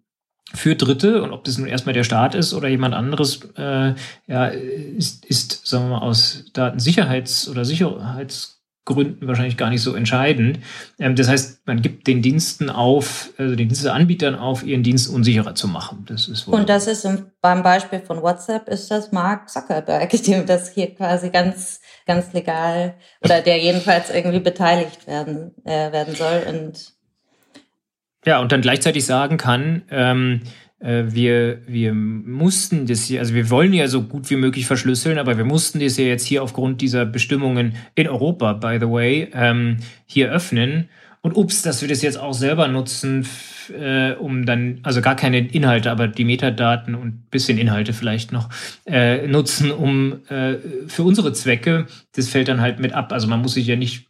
[0.54, 3.94] für Dritte und ob das nun erstmal der Staat ist oder jemand anderes, äh,
[4.26, 9.94] ja, ist, ist, sagen wir mal, aus Datensicherheits- oder Sicherheits Gründen wahrscheinlich gar nicht so
[9.94, 10.60] entscheidend.
[10.98, 15.54] Ähm, das heißt, man gibt den Diensten auf, also den Diensteanbietern auf, ihren Dienst unsicherer
[15.54, 16.04] zu machen.
[16.08, 20.46] Das ist Und das ist im, beim Beispiel von WhatsApp ist das Mark Zuckerberg, dem
[20.46, 26.42] das hier quasi ganz, ganz legal oder der jedenfalls irgendwie beteiligt werden, äh, werden soll
[26.48, 26.94] und
[28.26, 30.46] ja, und dann gleichzeitig sagen kann, ähm, äh,
[30.80, 35.36] wir, wir mussten das hier, also wir wollen ja so gut wie möglich verschlüsseln, aber
[35.36, 39.76] wir mussten das ja jetzt hier aufgrund dieser Bestimmungen in Europa, by the way, ähm,
[40.06, 40.88] hier öffnen.
[41.22, 43.26] Und ups, dass wir das jetzt auch selber nutzen,
[43.78, 48.48] äh, um dann, also gar keine Inhalte, aber die Metadaten und bisschen Inhalte vielleicht noch
[48.86, 50.56] äh, nutzen, um äh,
[50.86, 53.12] für unsere Zwecke, das fällt dann halt mit ab.
[53.12, 54.09] Also man muss sich ja nicht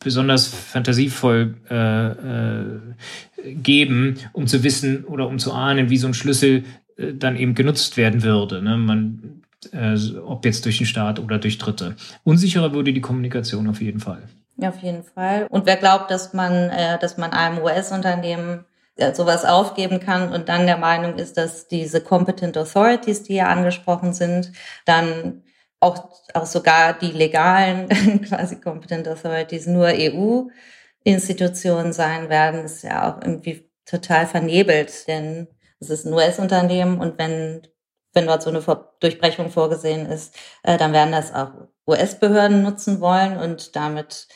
[0.00, 6.14] besonders fantasievoll äh, äh, geben, um zu wissen oder um zu ahnen, wie so ein
[6.14, 6.64] Schlüssel
[6.96, 8.62] äh, dann eben genutzt werden würde.
[8.62, 8.76] Ne?
[8.76, 9.42] Man,
[9.72, 11.96] äh, ob jetzt durch den Staat oder durch Dritte.
[12.24, 14.22] Unsicherer würde die Kommunikation auf jeden Fall.
[14.62, 15.46] Auf jeden Fall.
[15.48, 18.64] Und wer glaubt, dass man, äh, dass man einem US-Unternehmen
[18.96, 23.48] äh, sowas aufgeben kann und dann der Meinung ist, dass diese Competent Authorities, die ja
[23.48, 24.52] angesprochen sind,
[24.84, 25.42] dann
[25.80, 27.88] auch, auch sogar die legalen
[28.28, 35.48] quasi Competent Authorities nur EU-Institutionen sein werden, ist ja auch irgendwie total vernebelt, denn
[35.80, 37.66] es ist ein US-Unternehmen und wenn,
[38.12, 38.62] wenn dort so eine
[39.00, 41.52] Durchbrechung vorgesehen ist, äh, dann werden das auch
[41.86, 44.28] US-Behörden nutzen wollen und damit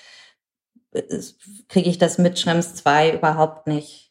[0.92, 1.02] äh,
[1.68, 4.03] kriege ich das mit Schrems 2 überhaupt nicht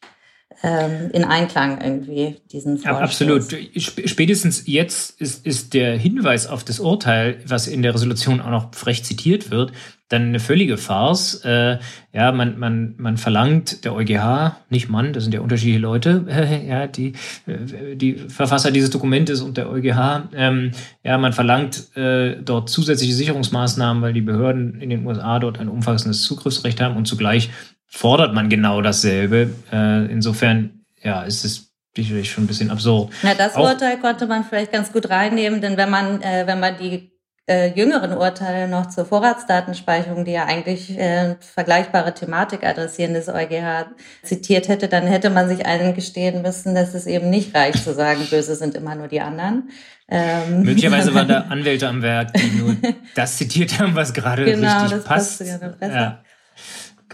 [0.62, 3.00] in Einklang irgendwie, diesen Vorstoß.
[3.00, 3.56] Absolut.
[3.76, 8.74] Spätestens jetzt ist, ist der Hinweis auf das Urteil, was in der Resolution auch noch
[8.74, 9.72] frech zitiert wird,
[10.08, 11.44] dann eine völlige Farce.
[11.44, 11.78] Äh,
[12.12, 16.66] ja, man, man, man verlangt der EuGH, nicht Mann, das sind ja unterschiedliche Leute, äh,
[16.68, 17.14] ja, die,
[17.46, 23.14] äh, die Verfasser dieses Dokumentes und der EuGH, ähm, ja, man verlangt äh, dort zusätzliche
[23.14, 27.50] Sicherungsmaßnahmen, weil die Behörden in den USA dort ein umfassendes Zugriffsrecht haben und zugleich
[27.94, 29.50] fordert man genau dasselbe.
[29.72, 33.12] Äh, insofern, ja, ist es sicherlich schon ein bisschen absurd.
[33.22, 36.58] Ja, das Auch, Urteil konnte man vielleicht ganz gut reinnehmen, denn wenn man, äh, wenn
[36.58, 37.12] man die
[37.46, 43.86] äh, jüngeren Urteile noch zur Vorratsdatenspeicherung, die ja eigentlich äh, vergleichbare Thematik adressieren des EuGH,
[44.24, 48.26] zitiert hätte, dann hätte man sich eingestehen müssen, dass es eben nicht reicht zu sagen,
[48.30, 49.70] böse sind immer nur die anderen.
[50.08, 50.62] Ähm.
[50.62, 52.76] Möglicherweise waren da Anwälte am Werk, die nur
[53.14, 55.38] das zitiert haben, was gerade genau, richtig das passt.
[55.38, 56.24] Passt ja.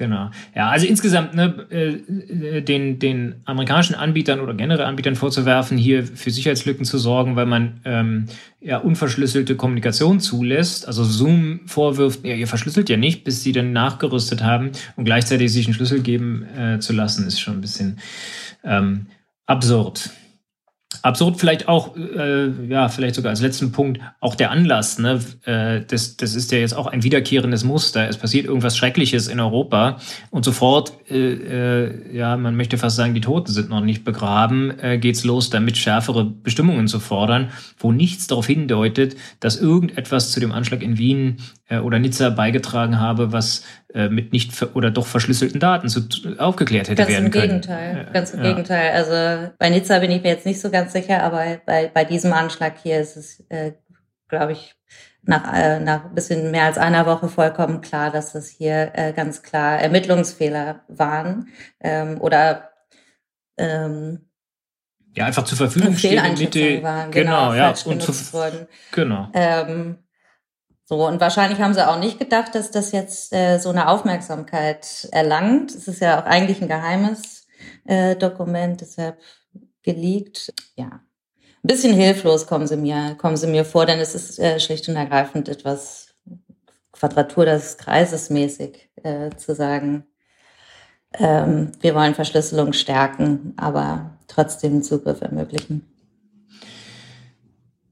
[0.00, 0.30] Genau.
[0.56, 6.30] Ja, also insgesamt ne, äh, den, den amerikanischen Anbietern oder generell Anbietern vorzuwerfen, hier für
[6.30, 8.24] Sicherheitslücken zu sorgen, weil man ähm,
[8.62, 10.88] ja unverschlüsselte Kommunikation zulässt.
[10.88, 15.52] Also Zoom vorwirft, ja, ihr verschlüsselt ja nicht, bis sie dann nachgerüstet haben und gleichzeitig
[15.52, 17.98] sich einen Schlüssel geben äh, zu lassen, ist schon ein bisschen
[18.64, 19.08] ähm,
[19.44, 20.12] absurd.
[21.02, 24.98] Absurd vielleicht auch, äh, ja, vielleicht sogar als letzten Punkt, auch der Anlass.
[24.98, 25.20] Ne?
[25.44, 28.08] Äh, das, das ist ja jetzt auch ein wiederkehrendes Muster.
[28.08, 29.98] Es passiert irgendwas Schreckliches in Europa
[30.30, 34.78] und sofort, äh, äh, ja, man möchte fast sagen, die Toten sind noch nicht begraben,
[34.80, 40.40] äh, geht's los, damit schärfere Bestimmungen zu fordern, wo nichts darauf hindeutet, dass irgendetwas zu
[40.40, 41.36] dem Anschlag in Wien
[41.78, 43.64] oder Nizza beigetragen habe, was
[43.94, 46.02] äh, mit nicht oder doch verschlüsselten Daten zu,
[46.38, 47.60] aufgeklärt hätte ganz werden können.
[47.60, 48.48] Ganz im Gegenteil, ganz im ja.
[48.48, 48.92] Gegenteil.
[48.92, 52.32] Also bei Nizza bin ich mir jetzt nicht so ganz sicher, aber bei, bei diesem
[52.32, 53.72] Anschlag hier ist es, äh,
[54.28, 54.74] glaube ich,
[55.22, 59.12] nach, äh, nach ein bisschen mehr als einer Woche vollkommen klar, dass das hier äh,
[59.12, 61.48] ganz klar Ermittlungsfehler waren
[61.80, 62.70] ähm, oder
[63.58, 64.30] ähm,
[65.14, 68.12] ja einfach zur Verfügung stehen Mitte waren, genau, genau ja und zu,
[68.92, 69.98] genau ähm,
[70.90, 75.08] so, und wahrscheinlich haben sie auch nicht gedacht, dass das jetzt äh, so eine Aufmerksamkeit
[75.12, 75.72] erlangt.
[75.72, 77.46] Es ist ja auch eigentlich ein geheimes
[77.84, 79.20] äh, Dokument, deshalb
[79.84, 80.52] geleakt.
[80.74, 84.58] Ja, ein bisschen hilflos kommen sie mir, kommen sie mir vor, denn es ist äh,
[84.58, 86.08] schlicht und ergreifend etwas
[86.90, 90.08] Quadratur des Kreises mäßig äh, zu sagen.
[91.12, 95.86] Ähm, wir wollen Verschlüsselung stärken, aber trotzdem Zugriff ermöglichen.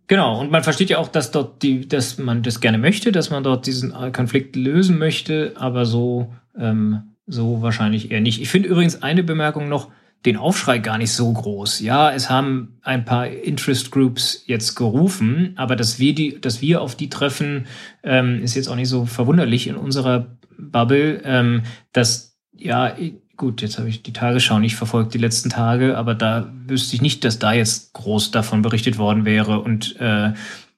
[0.09, 3.28] Genau, und man versteht ja auch, dass dort die, dass man das gerne möchte, dass
[3.30, 8.40] man dort diesen Konflikt lösen möchte, aber so, ähm, so wahrscheinlich eher nicht.
[8.40, 9.90] Ich finde übrigens eine Bemerkung noch,
[10.26, 11.80] den Aufschrei gar nicht so groß.
[11.80, 16.82] Ja, es haben ein paar Interest Groups jetzt gerufen, aber dass wir die, dass wir
[16.82, 17.66] auf die treffen,
[18.02, 22.96] ähm, ist jetzt auch nicht so verwunderlich in unserer Bubble, ähm, dass ja
[23.39, 27.01] gut, jetzt habe ich die Tagesschau nicht verfolgt die letzten Tage, aber da wüsste ich
[27.01, 30.32] nicht, dass da jetzt groß davon berichtet worden wäre und, äh,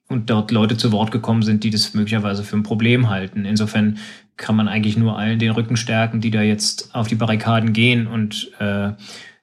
[0.07, 3.45] und dort Leute zu Wort gekommen sind, die das möglicherweise für ein Problem halten.
[3.45, 3.97] Insofern
[4.37, 8.07] kann man eigentlich nur allen den Rücken stärken, die da jetzt auf die Barrikaden gehen
[8.07, 8.91] und äh,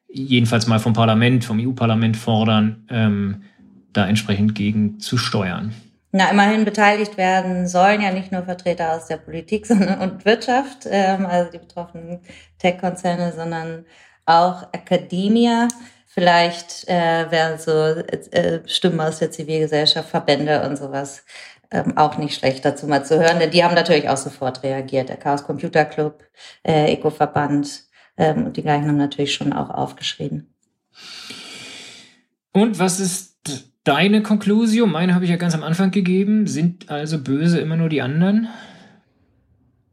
[0.08, 3.42] jedenfalls mal vom Parlament, vom EU-Parlament fordern, ähm,
[3.92, 5.72] da entsprechend gegen zu steuern.
[6.10, 11.26] Na, immerhin beteiligt werden sollen ja nicht nur Vertreter aus der Politik und Wirtschaft, ähm,
[11.26, 12.20] also die betroffenen
[12.58, 13.84] Tech-Konzerne, sondern
[14.24, 15.68] auch Akademia.
[16.06, 21.24] Vielleicht äh, werden so äh, Stimmen aus der Zivilgesellschaft, Verbände und sowas
[21.70, 25.10] ähm, auch nicht schlecht dazu mal zu hören, denn die haben natürlich auch sofort reagiert.
[25.10, 26.24] Der Chaos Computer Club,
[26.66, 27.84] äh, Eco-Verband
[28.16, 30.54] ähm, und die gleichen haben natürlich schon auch aufgeschrieben.
[32.52, 33.27] Und was ist
[33.88, 34.92] deine Konklusion?
[34.92, 36.46] Meine habe ich ja ganz am Anfang gegeben.
[36.46, 38.48] Sind also böse immer nur die anderen?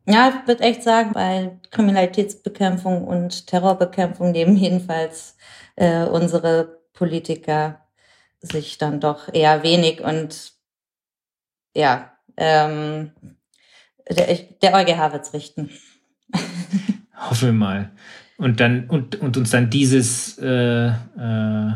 [0.05, 5.37] Ja, ich würde echt sagen, bei Kriminalitätsbekämpfung und Terrorbekämpfung nehmen jedenfalls
[5.77, 7.87] äh, unsere Politiker
[8.41, 10.51] sich dann doch eher wenig und
[11.73, 13.11] ja, ähm,
[14.09, 15.69] der, der EuGH wird es richten.
[17.29, 17.91] Hoffe mal.
[18.37, 21.71] Und dann und, und uns dann dieses äh, äh,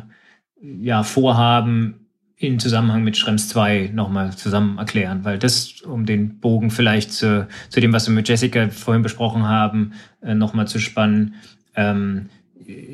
[0.62, 1.99] ja, Vorhaben
[2.40, 7.48] in Zusammenhang mit Schrems 2 nochmal zusammen erklären, weil das, um den Bogen vielleicht zu,
[7.68, 11.36] zu dem, was wir mit Jessica vorhin besprochen haben, äh, nochmal zu spannen,
[11.76, 12.30] ähm,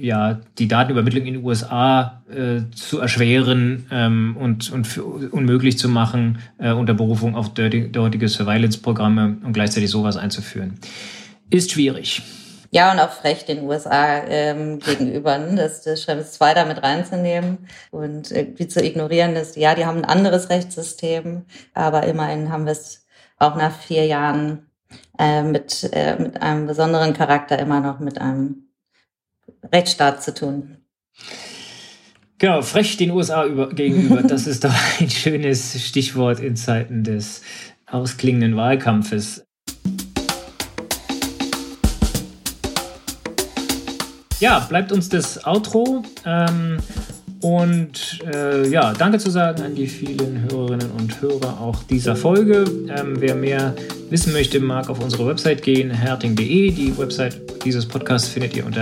[0.01, 6.39] ja, die Datenübermittlung in den USA äh, zu erschweren ähm, und, und unmöglich zu machen
[6.57, 10.79] äh, unter Berufung auf dortige Surveillance-Programme und gleichzeitig sowas einzuführen.
[11.51, 12.23] Ist schwierig.
[12.75, 15.55] Ja, und auch frech den USA ähm, gegenüber, ne?
[15.55, 19.99] das, das Schrems 2 da mit reinzunehmen und irgendwie zu ignorieren, dass, ja, die haben
[19.99, 23.05] ein anderes Rechtssystem, aber immerhin haben wir es
[23.37, 24.65] auch nach vier Jahren
[25.17, 28.67] äh, mit, äh, mit einem besonderen Charakter immer noch mit einem
[29.71, 30.79] Rechtsstaat zu tun.
[32.39, 34.21] Genau, frech den USA über, gegenüber.
[34.21, 37.41] Das ist doch ein schönes Stichwort in Zeiten des
[37.85, 39.44] ausklingenden Wahlkampfes.
[44.39, 46.03] Ja, bleibt uns das Outro.
[46.25, 46.77] Ähm,
[47.45, 52.65] und äh, ja, danke zu sagen an die vielen Hörerinnen und Hörer auch dieser Folge.
[52.89, 53.75] Ähm, wer mehr
[54.09, 56.71] wissen möchte, mag auf unsere Website gehen, herting.de.
[56.71, 58.81] Die Website dieses Podcasts findet ihr unter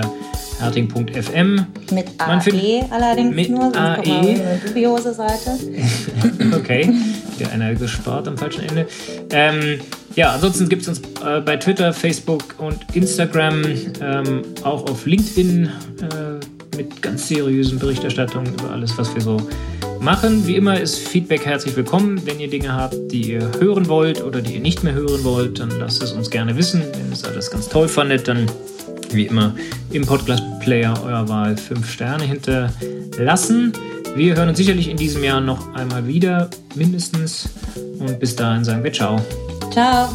[0.61, 1.65] herting.fm.
[1.91, 4.01] Mit AE allerdings mit nur, AE.
[4.01, 5.59] eine dubiose Seite.
[6.55, 6.89] okay,
[7.41, 8.87] der einer gespart am falschen Ende.
[9.31, 9.81] Ähm,
[10.15, 13.61] ja, ansonsten gibt es uns äh, bei Twitter, Facebook und Instagram,
[13.99, 19.37] ähm, auch auf LinkedIn äh, mit ganz seriösen Berichterstattungen über alles, was wir so
[19.99, 20.45] machen.
[20.47, 22.21] Wie immer ist Feedback herzlich willkommen.
[22.25, 25.59] Wenn ihr Dinge habt, die ihr hören wollt oder die ihr nicht mehr hören wollt,
[25.59, 26.81] dann lasst es uns gerne wissen.
[26.81, 28.45] Wenn ihr alles ganz toll fandet, dann
[29.11, 29.55] wie immer
[29.91, 33.73] im Podcast-Player eurer Wahl 5 Sterne hinterlassen.
[34.15, 37.49] Wir hören uns sicherlich in diesem Jahr noch einmal wieder, mindestens.
[37.99, 39.19] Und bis dahin sagen wir Ciao.
[39.71, 40.09] Ciao.